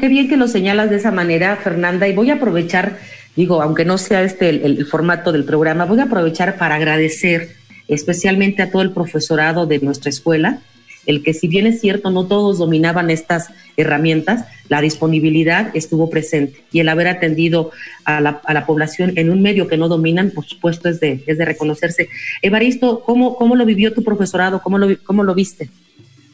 qué 0.00 0.08
bien 0.08 0.28
que 0.28 0.36
lo 0.36 0.48
señalas 0.48 0.90
de 0.90 0.96
esa 0.96 1.12
manera, 1.12 1.54
Fernanda, 1.54 2.08
y 2.08 2.14
voy 2.14 2.30
a 2.30 2.34
aprovechar, 2.34 2.98
digo, 3.36 3.62
aunque 3.62 3.84
no 3.84 3.96
sea 3.96 4.24
este 4.24 4.48
el 4.48 4.86
formato 4.86 5.30
del 5.30 5.44
programa, 5.44 5.84
voy 5.84 6.00
a 6.00 6.04
aprovechar 6.04 6.58
para 6.58 6.74
agradecer 6.74 7.59
especialmente 7.90 8.62
a 8.62 8.70
todo 8.70 8.82
el 8.82 8.92
profesorado 8.92 9.66
de 9.66 9.80
nuestra 9.80 10.08
escuela, 10.08 10.62
el 11.06 11.22
que 11.22 11.34
si 11.34 11.48
bien 11.48 11.66
es 11.66 11.80
cierto 11.80 12.10
no 12.10 12.26
todos 12.26 12.58
dominaban 12.58 13.10
estas 13.10 13.48
herramientas, 13.76 14.44
la 14.68 14.80
disponibilidad 14.80 15.74
estuvo 15.74 16.08
presente 16.10 16.62
y 16.72 16.80
el 16.80 16.88
haber 16.88 17.08
atendido 17.08 17.70
a 18.04 18.20
la, 18.20 18.40
a 18.44 18.54
la 18.54 18.66
población 18.66 19.14
en 19.16 19.30
un 19.30 19.42
medio 19.42 19.66
que 19.66 19.76
no 19.76 19.88
dominan, 19.88 20.30
por 20.30 20.44
supuesto, 20.46 20.88
es 20.88 21.00
de, 21.00 21.24
es 21.26 21.38
de 21.38 21.44
reconocerse. 21.44 22.08
Evaristo, 22.42 23.02
¿cómo, 23.04 23.36
¿cómo 23.36 23.56
lo 23.56 23.64
vivió 23.64 23.92
tu 23.92 24.04
profesorado? 24.04 24.62
¿Cómo 24.62 24.78
lo, 24.78 24.88
cómo 25.02 25.24
lo 25.24 25.34
viste? 25.34 25.68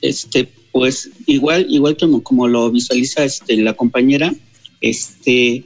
Este, 0.03 0.49
pues 0.73 1.11
igual, 1.27 1.67
igual 1.71 1.97
como, 1.97 2.23
como 2.23 2.49
lo 2.49 2.71
visualiza 2.71 3.25
este, 3.25 3.57
la 3.57 3.73
compañera, 3.73 4.35
este, 4.81 5.65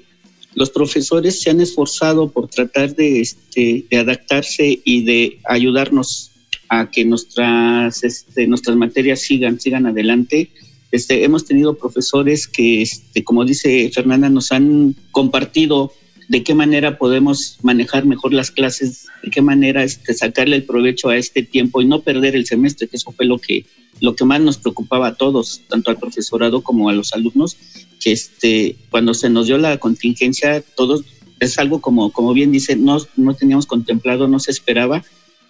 los 0.60 0.68
profesores 0.68 1.40
se 1.40 1.48
han 1.48 1.62
esforzado 1.62 2.28
por 2.28 2.48
tratar 2.48 2.94
de, 2.94 3.22
este, 3.22 3.86
adaptarse 3.96 4.78
y 4.84 5.04
de 5.04 5.38
ayudarnos 5.46 6.32
a 6.68 6.90
que 6.90 7.02
nuestras, 7.06 8.04
este, 8.04 8.46
nuestras 8.46 8.76
materias 8.76 9.22
sigan, 9.22 9.58
sigan 9.58 9.86
adelante. 9.86 10.50
Este, 10.92 11.24
hemos 11.24 11.46
tenido 11.46 11.78
profesores 11.78 12.46
que, 12.46 12.82
este, 12.82 13.24
como 13.24 13.46
dice 13.46 13.90
Fernanda, 13.94 14.28
nos 14.28 14.52
han 14.52 14.94
compartido 15.12 15.94
de 16.28 16.42
qué 16.42 16.54
manera 16.54 16.98
podemos 16.98 17.56
manejar 17.62 18.04
mejor 18.04 18.34
las 18.34 18.50
clases, 18.50 19.06
de 19.22 19.30
qué 19.30 19.40
manera 19.40 19.82
este, 19.82 20.12
sacarle 20.12 20.56
el 20.56 20.64
provecho 20.64 21.08
a 21.08 21.16
este 21.16 21.42
tiempo 21.42 21.80
y 21.80 21.86
no 21.86 22.02
perder 22.02 22.36
el 22.36 22.44
semestre, 22.44 22.86
que 22.86 22.98
eso 22.98 23.12
fue 23.12 23.24
lo 23.24 23.38
que, 23.38 23.64
lo 24.00 24.16
que 24.16 24.24
más 24.24 24.40
nos 24.40 24.58
preocupaba 24.58 25.08
a 25.08 25.14
todos, 25.14 25.62
tanto 25.68 25.90
al 25.90 25.98
profesorado 25.98 26.62
como 26.62 26.88
a 26.88 26.92
los 26.92 27.12
alumnos, 27.12 27.56
que 28.00 28.12
este, 28.12 28.76
cuando 28.90 29.14
se 29.14 29.30
nos 29.30 29.46
dio 29.46 29.58
la 29.58 29.78
contingencia, 29.78 30.62
todos, 30.76 31.04
es 31.38 31.58
algo 31.58 31.80
como, 31.80 32.10
como 32.12 32.32
bien 32.32 32.52
dice, 32.52 32.76
no, 32.76 32.98
no 33.16 33.34
teníamos 33.34 33.66
contemplado, 33.66 34.28
no 34.28 34.38
se 34.38 34.50
esperaba, 34.50 35.04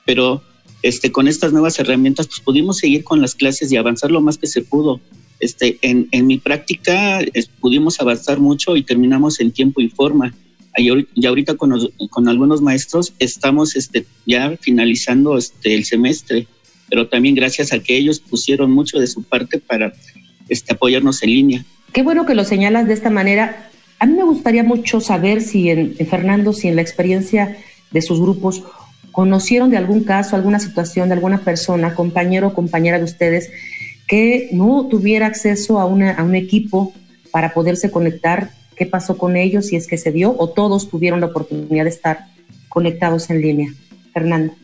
pero 0.05 0.43
este, 0.83 1.13
con 1.13 1.29
estas 1.29 1.53
nuevas 1.53 1.79
herramientas 1.79 2.27
pues 2.27 2.41
pudimos 2.41 2.79
seguir 2.79 3.05
con 3.05 3.21
las 3.21 3.35
clases 3.35 3.71
y 3.71 3.77
avanzar 3.77 4.11
lo 4.11 4.21
más 4.21 4.39
que 4.39 4.47
se 4.47 4.63
pudo. 4.63 5.01
Este, 5.39 5.79
en, 5.83 6.09
en 6.11 6.27
mi 6.27 6.39
práctica 6.39 7.21
pudimos 7.61 8.01
avanzar 8.01 8.41
mucho 8.41 8.77
y 8.77 8.83
terminamos 8.83 9.41
en 9.41 9.53
tiempo 9.53 9.81
y 9.81 9.89
forma 9.89 10.35
y 10.77 11.27
ahorita 11.27 11.57
con, 11.57 11.73
con 12.11 12.29
algunos 12.29 12.63
maestros 12.63 13.13
estamos 13.19 13.77
este, 13.77 14.07
ya 14.27 14.57
finalizando 14.61 15.37
este, 15.37 15.75
el 15.75 15.85
semestre, 15.85 16.47
pero 16.91 17.09
también 17.09 17.37
gracias 17.37 17.73
a 17.73 17.79
que 17.79 17.97
ellos 17.97 18.19
pusieron 18.21 18.73
mucho 18.73 18.99
de 18.99 19.07
su 19.07 19.23
parte 19.23 19.59
para 19.59 19.93
este, 20.49 20.75
apoyarnos 20.75 21.23
en 21.23 21.31
línea. 21.31 21.65
Qué 21.93 22.03
bueno 22.03 22.27
que 22.27 22.35
lo 22.35 22.45
señalas 22.45 22.89
de 22.89 22.95
esta 22.95 23.11
manera. 23.11 23.71
A 24.01 24.07
mí 24.07 24.15
me 24.15 24.25
gustaría 24.25 24.65
mucho 24.65 25.01
saber 25.01 25.41
si 25.41 25.71
en, 25.71 25.95
Fernando, 25.95 26.53
si 26.53 26.69
en 26.69 26.77
la 26.77 26.83
experiencia 26.83 27.57
de 27.93 28.03
sus 28.03 28.21
grupos 28.21 28.65
conocieron 29.13 29.71
de 29.71 29.77
algún 29.77 30.05
caso, 30.05 30.37
alguna 30.37 30.59
situación 30.59 31.09
de 31.09 31.15
alguna 31.15 31.39
persona, 31.39 31.95
compañero 31.95 32.49
o 32.49 32.55
compañera 32.55 32.99
de 32.99 33.05
ustedes, 33.05 33.51
que 34.07 34.49
no 34.53 34.89
tuviera 34.89 35.27
acceso 35.27 35.79
a, 35.79 35.83
a 35.83 35.87
un 36.25 36.35
equipo 36.35 36.93
para 37.31 37.55
poderse 37.55 37.91
conectar, 37.91 38.51
qué 38.77 38.87
pasó 38.87 39.17
con 39.17 39.37
ellos, 39.37 39.67
si 39.67 39.77
es 39.77 39.87
que 39.87 39.99
se 39.99 40.11
dio, 40.11 40.35
o 40.37 40.49
todos 40.49 40.89
tuvieron 40.89 41.21
la 41.21 41.27
oportunidad 41.27 41.85
de 41.85 41.91
estar 41.91 42.27
conectados 42.69 43.31
en 43.31 43.41
línea. 43.41 43.75
Fernando. 44.13 44.55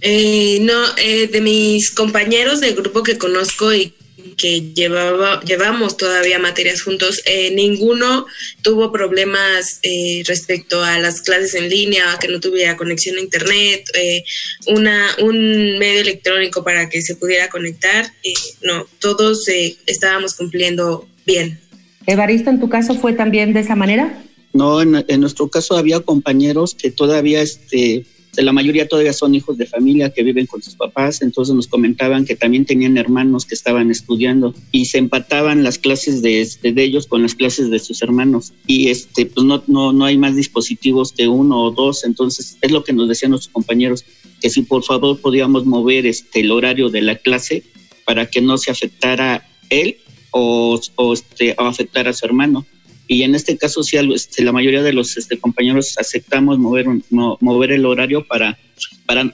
Eh, 0.00 0.58
no, 0.60 0.96
eh, 0.96 1.28
de 1.28 1.40
mis 1.40 1.90
compañeros 1.90 2.60
del 2.60 2.74
grupo 2.74 3.02
que 3.02 3.18
conozco 3.18 3.72
y 3.74 3.92
que 4.36 4.72
llevaba, 4.74 5.40
llevamos 5.42 5.96
todavía 5.96 6.38
materias 6.38 6.82
juntos, 6.82 7.22
eh, 7.26 7.50
ninguno 7.54 8.26
tuvo 8.62 8.90
problemas 8.92 9.80
eh, 9.82 10.22
respecto 10.26 10.82
a 10.82 10.98
las 10.98 11.22
clases 11.22 11.54
en 11.54 11.68
línea, 11.68 12.12
a 12.12 12.18
que 12.18 12.28
no 12.28 12.40
tuviera 12.40 12.76
conexión 12.76 13.16
a 13.16 13.20
internet, 13.20 13.84
eh, 13.94 14.24
una, 14.66 15.08
un 15.20 15.78
medio 15.78 16.00
electrónico 16.00 16.64
para 16.64 16.88
que 16.88 17.02
se 17.02 17.16
pudiera 17.16 17.48
conectar. 17.48 18.06
no, 18.62 18.86
todos 19.00 19.46
estábamos 19.86 20.34
cumpliendo 20.34 21.08
bien. 21.26 21.60
Evaristo, 22.06 22.50
¿en 22.50 22.60
tu 22.60 22.68
caso 22.68 22.94
fue 22.94 23.12
también 23.12 23.52
de 23.52 23.60
esa 23.60 23.74
manera? 23.74 24.22
No, 24.52 24.80
en, 24.80 25.04
en 25.06 25.20
nuestro 25.20 25.48
caso 25.48 25.76
había 25.76 26.00
compañeros 26.00 26.74
que 26.74 26.90
todavía 26.90 27.42
este, 27.42 28.06
la 28.42 28.52
mayoría 28.52 28.86
todavía 28.86 29.12
son 29.12 29.34
hijos 29.34 29.58
de 29.58 29.66
familia 29.66 30.10
que 30.10 30.22
viven 30.22 30.46
con 30.46 30.62
sus 30.62 30.74
papás, 30.74 31.22
entonces 31.22 31.54
nos 31.54 31.66
comentaban 31.66 32.24
que 32.24 32.36
también 32.36 32.64
tenían 32.64 32.96
hermanos 32.96 33.44
que 33.44 33.54
estaban 33.54 33.90
estudiando 33.90 34.54
y 34.70 34.86
se 34.86 34.98
empataban 34.98 35.62
las 35.64 35.78
clases 35.78 36.22
de, 36.22 36.40
este, 36.40 36.72
de 36.72 36.82
ellos 36.84 37.06
con 37.06 37.22
las 37.22 37.34
clases 37.34 37.70
de 37.70 37.78
sus 37.78 38.02
hermanos. 38.02 38.52
Y 38.66 38.88
este 38.88 39.26
pues 39.26 39.44
no, 39.44 39.62
no, 39.66 39.92
no 39.92 40.04
hay 40.04 40.16
más 40.16 40.36
dispositivos 40.36 41.12
que 41.12 41.28
uno 41.28 41.62
o 41.62 41.70
dos, 41.70 42.04
entonces 42.04 42.58
es 42.60 42.70
lo 42.70 42.84
que 42.84 42.92
nos 42.92 43.08
decían 43.08 43.30
nuestros 43.30 43.52
compañeros, 43.52 44.04
que 44.40 44.50
si 44.50 44.62
por 44.62 44.84
favor 44.84 45.20
podíamos 45.20 45.66
mover 45.66 46.06
este, 46.06 46.40
el 46.40 46.50
horario 46.50 46.90
de 46.90 47.02
la 47.02 47.16
clase 47.16 47.64
para 48.04 48.26
que 48.26 48.40
no 48.40 48.56
se 48.56 48.70
afectara 48.70 49.48
él 49.68 49.96
o, 50.30 50.80
o, 50.96 51.12
este, 51.12 51.54
o 51.58 51.62
afectar 51.62 52.06
a 52.08 52.12
su 52.12 52.24
hermano 52.24 52.64
y 53.08 53.22
en 53.22 53.34
este 53.34 53.56
caso 53.56 53.82
sí 53.82 53.96
este, 53.96 54.44
la 54.44 54.52
mayoría 54.52 54.82
de 54.82 54.92
los 54.92 55.16
este, 55.16 55.38
compañeros 55.38 55.96
aceptamos 55.98 56.58
mover 56.58 56.86
mover 57.10 57.72
el 57.72 57.86
horario 57.86 58.24
para 58.24 58.56
para 59.06 59.32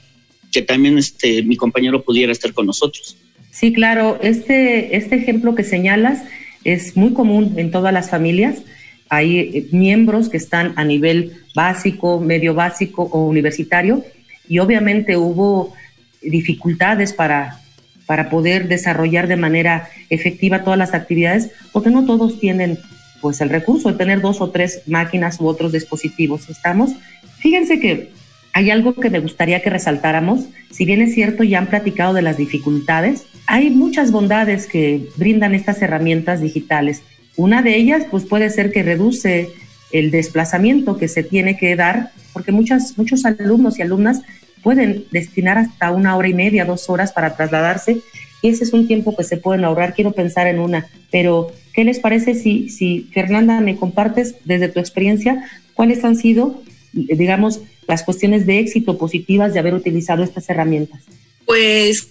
que 0.53 0.63
también 0.63 0.97
este 0.97 1.43
mi 1.43 1.57
compañero 1.57 2.03
pudiera 2.03 2.33
estar 2.33 2.55
con 2.55 2.67
nosotros. 2.67 3.17
Sí, 3.51 3.73
claro, 3.73 4.19
este 4.23 4.97
este 4.97 5.17
ejemplo 5.17 5.57
que 5.57 5.65
señalas 5.65 6.23
es 6.63 6.97
muy 6.97 7.13
común 7.13 7.55
en 7.59 7.73
todas 7.73 7.93
las 7.93 8.09
familias. 8.09 8.63
Hay 9.11 9.39
eh, 9.39 9.67
miembros 9.73 10.29
que 10.29 10.37
están 10.37 10.73
a 10.77 10.85
nivel 10.85 11.33
básico, 11.55 12.21
medio 12.21 12.55
básico 12.55 13.03
o 13.03 13.27
universitario 13.27 14.05
y 14.49 14.61
obviamente 14.61 15.17
hubo 15.17 15.75
dificultades 16.23 17.13
para 17.13 17.61
para 18.07 18.29
poder 18.29 18.69
desarrollar 18.69 19.27
de 19.29 19.37
manera 19.37 19.89
efectiva 20.11 20.63
todas 20.63 20.79
las 20.79 20.95
actividades, 20.95 21.51
porque 21.73 21.91
no 21.91 22.05
todos 22.05 22.39
tienen 22.39 22.79
pues 23.25 23.41
el 23.41 23.49
recurso 23.49 23.91
de 23.91 23.97
tener 23.97 24.21
dos 24.21 24.43
o 24.43 24.51
tres 24.51 24.83
máquinas 24.85 25.41
u 25.41 25.47
otros 25.47 25.73
dispositivos. 25.73 26.51
Estamos. 26.51 26.91
Fíjense 27.39 27.81
que 27.81 28.11
hay 28.53 28.71
algo 28.71 28.93
que 28.93 29.09
me 29.09 29.19
gustaría 29.19 29.63
que 29.63 29.71
resaltáramos. 29.71 30.41
Si 30.71 30.85
bien 30.85 31.01
es 31.01 31.15
cierto, 31.15 31.43
ya 31.43 31.57
han 31.57 31.69
platicado 31.69 32.13
de 32.13 32.21
las 32.21 32.37
dificultades, 32.37 33.25
hay 33.47 33.71
muchas 33.71 34.13
bondades 34.13 34.67
que 34.67 35.09
brindan 35.17 35.55
estas 35.55 35.81
herramientas 35.81 36.43
digitales. 36.43 37.01
Una 37.39 37.63
de 37.63 37.77
ellas, 37.77 38.05
pues 38.11 38.27
puede 38.27 38.51
ser 38.51 38.71
que 38.73 38.83
reduce 38.83 39.49
el 39.91 40.11
desplazamiento 40.11 40.99
que 40.99 41.09
se 41.09 41.23
tiene 41.23 41.57
que 41.57 41.77
dar, 41.77 42.11
porque 42.35 42.53
muchas, 42.53 42.99
muchos 42.99 43.25
alumnos 43.25 43.79
y 43.79 43.83
alumnas 43.83 44.21
pueden 44.63 45.07
destinar 45.13 45.57
hasta 45.57 45.93
una 45.93 46.15
hora 46.15 46.29
y 46.29 46.35
media, 46.35 46.67
dos 46.67 46.91
horas 46.91 47.11
para 47.11 47.37
trasladarse, 47.37 48.03
y 48.43 48.49
ese 48.49 48.65
es 48.65 48.75
un 48.75 48.87
tiempo 48.87 49.17
que 49.17 49.25
se 49.25 49.39
pueden 49.39 49.65
ahorrar. 49.65 49.95
Quiero 49.95 50.13
pensar 50.13 50.47
en 50.47 50.59
una, 50.59 50.89
pero 51.11 51.51
¿Qué 51.75 51.85
les 51.85 51.99
parece 51.99 52.35
si, 52.35 52.69
si 52.69 53.09
Fernanda 53.13 53.61
me 53.61 53.77
compartes 53.77 54.37
desde 54.45 54.69
tu 54.69 54.79
experiencia 54.79 55.51
cuáles 55.75 56.05
han 56.05 56.17
sido, 56.17 56.63
digamos, 56.93 57.61
las 57.89 58.05
cuestiones 58.05 58.47
de 58.47 58.61
éxito 58.61 58.97
positivas 58.97 59.53
de 59.53 59.59
haber 59.59 59.75
utilizado 59.75 60.23
estas 60.23 60.49
herramientas? 60.49 61.03
Pues 61.45 62.07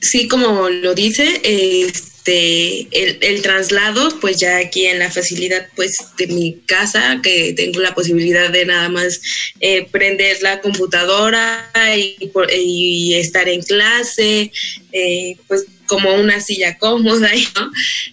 sí, 0.00 0.28
como 0.28 0.68
lo 0.68 0.94
dice, 0.94 1.40
este, 1.42 2.88
el, 2.92 3.42
traslado, 3.42 4.08
pues 4.20 4.36
ya 4.36 4.58
aquí 4.58 4.84
en 4.84 4.98
la 4.98 5.10
facilidad 5.10 5.66
pues 5.74 5.96
de 6.18 6.26
mi 6.26 6.60
casa, 6.66 7.20
que 7.22 7.54
tengo 7.54 7.80
la 7.80 7.94
posibilidad 7.94 8.50
de 8.50 8.66
nada 8.66 8.88
más 8.88 9.20
eh, 9.60 9.86
prender 9.90 10.42
la 10.42 10.60
computadora 10.60 11.70
y, 11.96 12.16
y, 12.54 13.14
estar 13.14 13.48
en 13.48 13.62
clase, 13.62 14.52
eh, 14.92 15.36
pues 15.48 15.66
como 15.86 16.14
una 16.14 16.40
silla 16.40 16.78
cómoda, 16.78 17.30
¿no? 17.56 17.70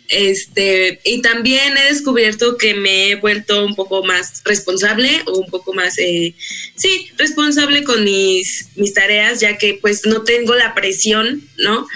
Este, 0.07 0.99
y 1.03 1.21
también 1.21 1.75
he 1.77 1.93
descubierto 1.93 2.57
que 2.57 2.75
me 2.75 3.09
he 3.09 3.15
vuelto 3.15 3.65
un 3.65 3.75
poco 3.75 4.03
más 4.03 4.41
responsable 4.45 5.21
o 5.25 5.39
un 5.39 5.49
poco 5.49 5.73
más, 5.73 5.97
eh, 5.97 6.36
sí, 6.75 7.09
responsable 7.17 7.83
con 7.83 8.03
mis, 8.03 8.67
mis 8.75 8.93
tareas, 8.93 9.39
ya 9.39 9.57
que 9.57 9.79
pues 9.81 10.05
no 10.05 10.23
tengo 10.23 10.55
la 10.55 10.75
presión, 10.75 11.43
¿no? 11.57 11.88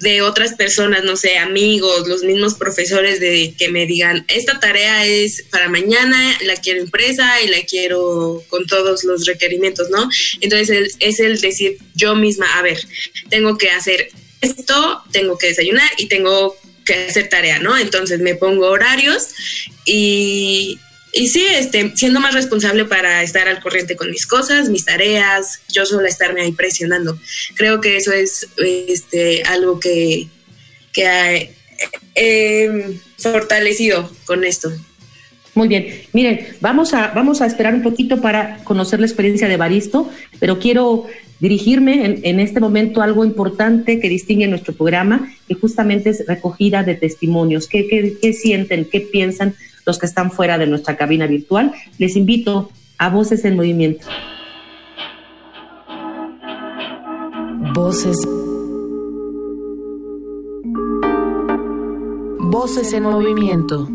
De 0.00 0.22
otras 0.22 0.54
personas, 0.54 1.04
no 1.04 1.16
sé, 1.16 1.38
amigos, 1.38 2.08
los 2.08 2.22
mismos 2.22 2.54
profesores 2.54 3.20
de 3.20 3.54
que 3.58 3.68
me 3.68 3.86
digan, 3.86 4.24
esta 4.28 4.58
tarea 4.60 5.04
es 5.04 5.44
para 5.50 5.68
mañana, 5.68 6.38
la 6.42 6.56
quiero 6.56 6.80
impresa 6.80 7.42
y 7.42 7.48
la 7.48 7.62
quiero 7.62 8.42
con 8.48 8.66
todos 8.66 9.04
los 9.04 9.26
requerimientos, 9.26 9.90
¿no? 9.90 10.08
Entonces 10.40 10.96
es 10.98 11.20
el 11.20 11.40
decir 11.40 11.78
yo 11.94 12.14
misma, 12.14 12.46
a 12.58 12.62
ver, 12.62 12.78
tengo 13.28 13.58
que 13.58 13.70
hacer 13.70 14.10
esto, 14.46 15.02
tengo 15.12 15.38
que 15.38 15.48
desayunar 15.48 15.88
y 15.98 16.06
tengo 16.08 16.56
que 16.84 17.06
hacer 17.06 17.28
tarea, 17.28 17.58
¿no? 17.58 17.76
Entonces 17.76 18.20
me 18.20 18.34
pongo 18.34 18.68
horarios 18.68 19.28
y, 19.84 20.78
y 21.12 21.28
sí, 21.28 21.44
este, 21.50 21.92
siendo 21.96 22.20
más 22.20 22.34
responsable 22.34 22.84
para 22.84 23.22
estar 23.22 23.48
al 23.48 23.60
corriente 23.60 23.96
con 23.96 24.10
mis 24.10 24.26
cosas, 24.26 24.68
mis 24.68 24.84
tareas, 24.84 25.60
yo 25.68 25.84
solo 25.84 26.06
estarme 26.06 26.42
ahí 26.42 26.52
presionando. 26.52 27.18
Creo 27.54 27.80
que 27.80 27.96
eso 27.96 28.12
es 28.12 28.46
este, 28.58 29.42
algo 29.44 29.80
que, 29.80 30.28
que 30.92 31.54
he 32.14 32.98
fortalecido 33.18 34.10
con 34.24 34.44
esto. 34.44 34.72
Muy 35.56 35.68
bien. 35.68 35.86
Miren, 36.12 36.40
vamos 36.60 36.92
a, 36.92 37.12
vamos 37.14 37.40
a 37.40 37.46
esperar 37.46 37.74
un 37.74 37.82
poquito 37.82 38.20
para 38.20 38.58
conocer 38.62 39.00
la 39.00 39.06
experiencia 39.06 39.48
de 39.48 39.56
Baristo, 39.56 40.10
pero 40.38 40.58
quiero 40.58 41.06
dirigirme 41.40 42.20
en, 42.22 42.40
este 42.40 42.60
momento 42.60 43.00
a 43.00 43.04
algo 43.04 43.24
importante 43.24 43.98
que 43.98 44.08
distingue 44.10 44.46
nuestro 44.48 44.74
programa, 44.74 45.32
y 45.48 45.54
justamente 45.54 46.10
es 46.10 46.26
recogida 46.28 46.82
de 46.82 46.94
testimonios. 46.94 47.68
¿Qué, 47.68 47.88
qué, 48.20 48.32
sienten, 48.34 48.84
qué 48.84 49.00
piensan 49.00 49.54
los 49.86 49.98
que 49.98 50.04
están 50.04 50.30
fuera 50.30 50.58
de 50.58 50.66
nuestra 50.66 50.96
cabina 50.96 51.26
virtual? 51.26 51.72
Les 51.98 52.16
invito 52.16 52.70
a 52.98 53.08
Voces 53.08 53.46
en 53.46 53.56
Movimiento. 53.56 54.06
Voces. 57.72 58.16
Voces 62.40 62.92
en 62.92 63.02
movimiento. 63.04 63.88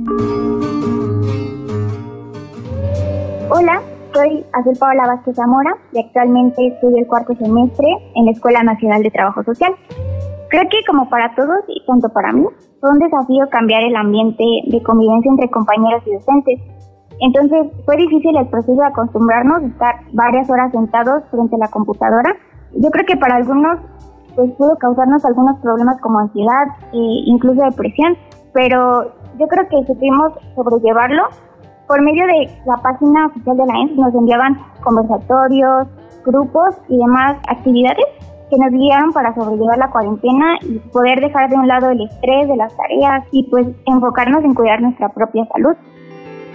Hola, 3.54 3.82
soy 4.14 4.46
Azul 4.54 4.78
Paola 4.80 5.08
Vázquez 5.08 5.36
Zamora 5.36 5.76
y 5.92 6.00
actualmente 6.00 6.68
estudio 6.68 7.00
el 7.00 7.06
cuarto 7.06 7.36
semestre 7.36 7.86
en 8.16 8.24
la 8.24 8.32
Escuela 8.32 8.64
Nacional 8.64 9.04
de 9.04 9.12
Trabajo 9.12 9.44
Social. 9.44 9.76
Creo 10.50 10.64
que 10.70 10.78
como 10.88 11.10
para 11.10 11.36
todos 11.36 11.60
y 11.68 11.86
tanto 11.86 12.08
para 12.14 12.32
mí, 12.32 12.46
fue 12.80 12.90
un 12.92 13.00
desafío 13.00 13.50
cambiar 13.52 13.84
el 13.84 13.98
ambiente 13.98 14.46
de 14.68 14.82
convivencia 14.82 15.30
entre 15.32 15.50
compañeros 15.50 16.02
y 16.06 16.14
docentes. 16.14 16.62
Entonces 17.20 17.68
fue 17.84 17.98
difícil 17.98 18.38
el 18.38 18.48
proceso 18.48 18.80
de 18.80 18.88
acostumbrarnos 18.88 19.64
a 19.64 19.68
estar 19.68 19.96
varias 20.14 20.50
horas 20.50 20.72
sentados 20.72 21.24
frente 21.30 21.58
a 21.58 21.60
la 21.60 21.68
computadora. 21.68 22.34
Yo 22.72 22.90
creo 22.90 23.06
que 23.06 23.18
para 23.18 23.36
algunos 23.36 23.80
pues 24.34 24.50
pudo 24.54 24.78
causarnos 24.78 25.26
algunos 25.26 25.60
problemas 25.60 26.00
como 26.00 26.20
ansiedad 26.20 26.68
e 26.94 27.24
incluso 27.26 27.62
depresión, 27.66 28.16
pero 28.54 29.12
yo 29.38 29.48
creo 29.50 29.68
que 29.68 29.86
supimos 29.88 30.32
sobrellevarlo 30.56 31.24
por 31.92 32.02
medio 32.04 32.26
de 32.26 32.50
la 32.66 32.78
página 32.78 33.26
oficial 33.26 33.58
de 33.58 33.66
la 33.66 33.74
ENS 33.82 33.98
nos 33.98 34.16
enviaban 34.16 34.58
conversatorios, 34.82 35.90
grupos 36.26 36.74
y 36.88 36.98
demás 36.98 37.36
actividades 37.50 38.06
que 38.50 38.56
nos 38.58 38.72
guiaron 38.72 39.12
para 39.12 39.36
sobrellevar 39.36 39.78
la 39.78 39.92
cuarentena 39.92 40.56
y 40.62 40.80
poder 40.94 41.20
dejar 41.20 41.50
de 41.50 41.58
un 41.58 41.68
lado 41.68 41.90
el 41.90 42.02
estrés 42.04 42.48
de 42.48 42.56
las 42.56 42.74
tareas 42.78 43.26
y 43.34 43.44
pues 43.50 43.68
enfocarnos 43.86 44.42
en 44.46 44.54
cuidar 44.54 44.82
nuestra 44.82 45.10
propia 45.10 45.46
salud. 45.52 45.76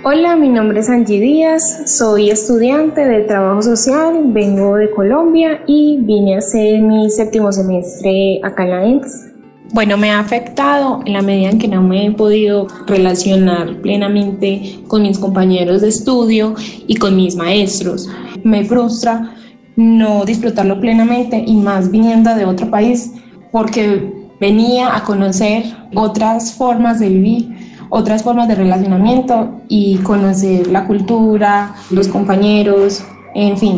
Hola, 0.04 0.36
mi 0.36 0.48
nombre 0.48 0.80
es 0.80 0.88
Angie 0.88 1.20
Díaz, 1.20 1.82
soy 1.84 2.30
estudiante 2.30 3.04
de 3.04 3.24
trabajo 3.24 3.60
social, 3.60 4.28
vengo 4.28 4.76
de 4.76 4.90
Colombia 4.90 5.60
y 5.66 6.00
vine 6.00 6.36
a 6.36 6.38
hacer 6.38 6.80
mi 6.80 7.10
séptimo 7.10 7.52
semestre 7.52 8.40
acá 8.42 8.62
en 8.64 8.70
la 8.70 8.84
ENS. 8.86 9.25
Bueno, 9.72 9.96
me 9.96 10.10
ha 10.10 10.20
afectado 10.20 11.00
en 11.04 11.12
la 11.12 11.22
medida 11.22 11.50
en 11.50 11.58
que 11.58 11.68
no 11.68 11.82
me 11.82 12.06
he 12.06 12.10
podido 12.12 12.68
relacionar 12.86 13.76
plenamente 13.82 14.80
con 14.86 15.02
mis 15.02 15.18
compañeros 15.18 15.82
de 15.82 15.88
estudio 15.88 16.54
y 16.86 16.94
con 16.96 17.16
mis 17.16 17.34
maestros. 17.34 18.08
Me 18.44 18.64
frustra 18.64 19.34
no 19.74 20.24
disfrutarlo 20.24 20.80
plenamente 20.80 21.42
y 21.44 21.56
más 21.56 21.90
viniendo 21.90 22.34
de 22.34 22.44
otro 22.44 22.70
país 22.70 23.12
porque 23.50 24.12
venía 24.40 24.96
a 24.96 25.02
conocer 25.02 25.64
otras 25.94 26.52
formas 26.52 27.00
de 27.00 27.08
vivir, 27.08 27.56
otras 27.90 28.22
formas 28.22 28.48
de 28.48 28.54
relacionamiento 28.54 29.60
y 29.68 29.96
conocer 29.98 30.68
la 30.68 30.86
cultura, 30.86 31.74
los 31.90 32.06
compañeros, 32.08 33.04
en 33.34 33.58
fin, 33.58 33.76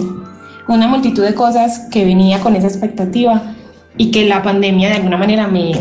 una 0.69 0.87
multitud 0.87 1.25
de 1.25 1.35
cosas 1.35 1.89
que 1.91 2.05
venía 2.05 2.41
con 2.41 2.55
esa 2.57 2.69
expectativa 2.69 3.55
y 3.97 4.11
que 4.11 4.27
la 4.27 4.43
pandemia 4.43 4.89
de 4.91 4.97
alguna 4.97 5.17
manera 5.17 5.47
me, 5.49 5.73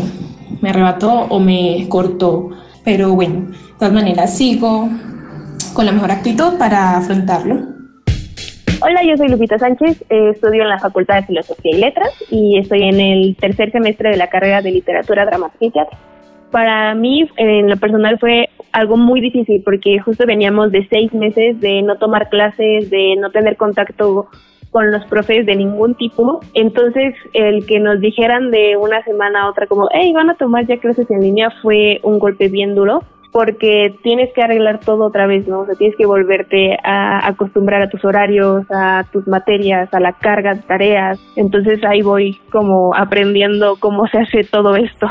me 0.60 0.70
arrebató 0.70 1.12
o 1.12 1.38
me 1.40 1.86
cortó. 1.88 2.50
Pero 2.84 3.14
bueno, 3.14 3.50
de 3.50 3.74
todas 3.78 3.92
maneras 3.92 4.36
sigo 4.36 4.88
con 5.74 5.86
la 5.86 5.92
mejor 5.92 6.10
actitud 6.10 6.58
para 6.58 6.96
afrontarlo. 6.96 7.78
Hola, 8.80 9.02
yo 9.04 9.16
soy 9.16 9.28
Lupita 9.28 9.58
Sánchez, 9.58 10.04
eh, 10.08 10.30
estudio 10.30 10.62
en 10.62 10.68
la 10.68 10.78
Facultad 10.78 11.16
de 11.16 11.26
Filosofía 11.26 11.76
y 11.76 11.80
Letras 11.80 12.10
y 12.30 12.58
estoy 12.58 12.84
en 12.84 13.00
el 13.00 13.36
tercer 13.36 13.72
semestre 13.72 14.10
de 14.10 14.16
la 14.16 14.28
carrera 14.28 14.62
de 14.62 14.70
Literatura 14.70 15.24
Dramática. 15.24 15.86
Para 16.52 16.94
mí, 16.94 17.28
en 17.36 17.68
lo 17.68 17.76
personal, 17.76 18.18
fue 18.20 18.50
algo 18.70 18.96
muy 18.96 19.20
difícil 19.20 19.62
porque 19.64 19.98
justo 19.98 20.24
veníamos 20.26 20.70
de 20.70 20.86
seis 20.88 21.12
meses 21.12 21.60
de 21.60 21.82
no 21.82 21.98
tomar 21.98 22.28
clases, 22.28 22.88
de 22.88 23.16
no 23.18 23.30
tener 23.30 23.56
contacto 23.56 24.28
con 24.70 24.90
los 24.90 25.04
profes 25.06 25.46
de 25.46 25.56
ningún 25.56 25.94
tipo. 25.94 26.40
Entonces, 26.54 27.14
el 27.32 27.66
que 27.66 27.80
nos 27.80 28.00
dijeran 28.00 28.50
de 28.50 28.76
una 28.76 29.02
semana 29.04 29.42
a 29.42 29.50
otra 29.50 29.66
como, 29.66 29.88
hey, 29.92 30.12
van 30.12 30.30
a 30.30 30.36
tomar 30.36 30.66
ya 30.66 30.78
clases 30.78 31.10
en 31.10 31.20
línea 31.20 31.50
fue 31.62 32.00
un 32.02 32.18
golpe 32.18 32.48
bien 32.48 32.74
duro 32.74 33.02
porque 33.32 33.94
tienes 34.02 34.32
que 34.32 34.42
arreglar 34.42 34.80
todo 34.80 35.04
otra 35.04 35.26
vez, 35.26 35.46
¿no? 35.46 35.60
O 35.60 35.66
sea, 35.66 35.74
tienes 35.74 35.96
que 35.96 36.06
volverte 36.06 36.76
a 36.82 37.26
acostumbrar 37.26 37.82
a 37.82 37.90
tus 37.90 38.04
horarios, 38.04 38.64
a 38.70 39.04
tus 39.12 39.26
materias, 39.26 39.92
a 39.92 40.00
la 40.00 40.14
carga 40.14 40.54
de 40.54 40.62
tareas. 40.62 41.18
Entonces 41.36 41.80
ahí 41.84 42.02
voy 42.02 42.40
como 42.50 42.94
aprendiendo 42.94 43.76
cómo 43.78 44.06
se 44.08 44.18
hace 44.18 44.44
todo 44.44 44.76
esto. 44.76 45.06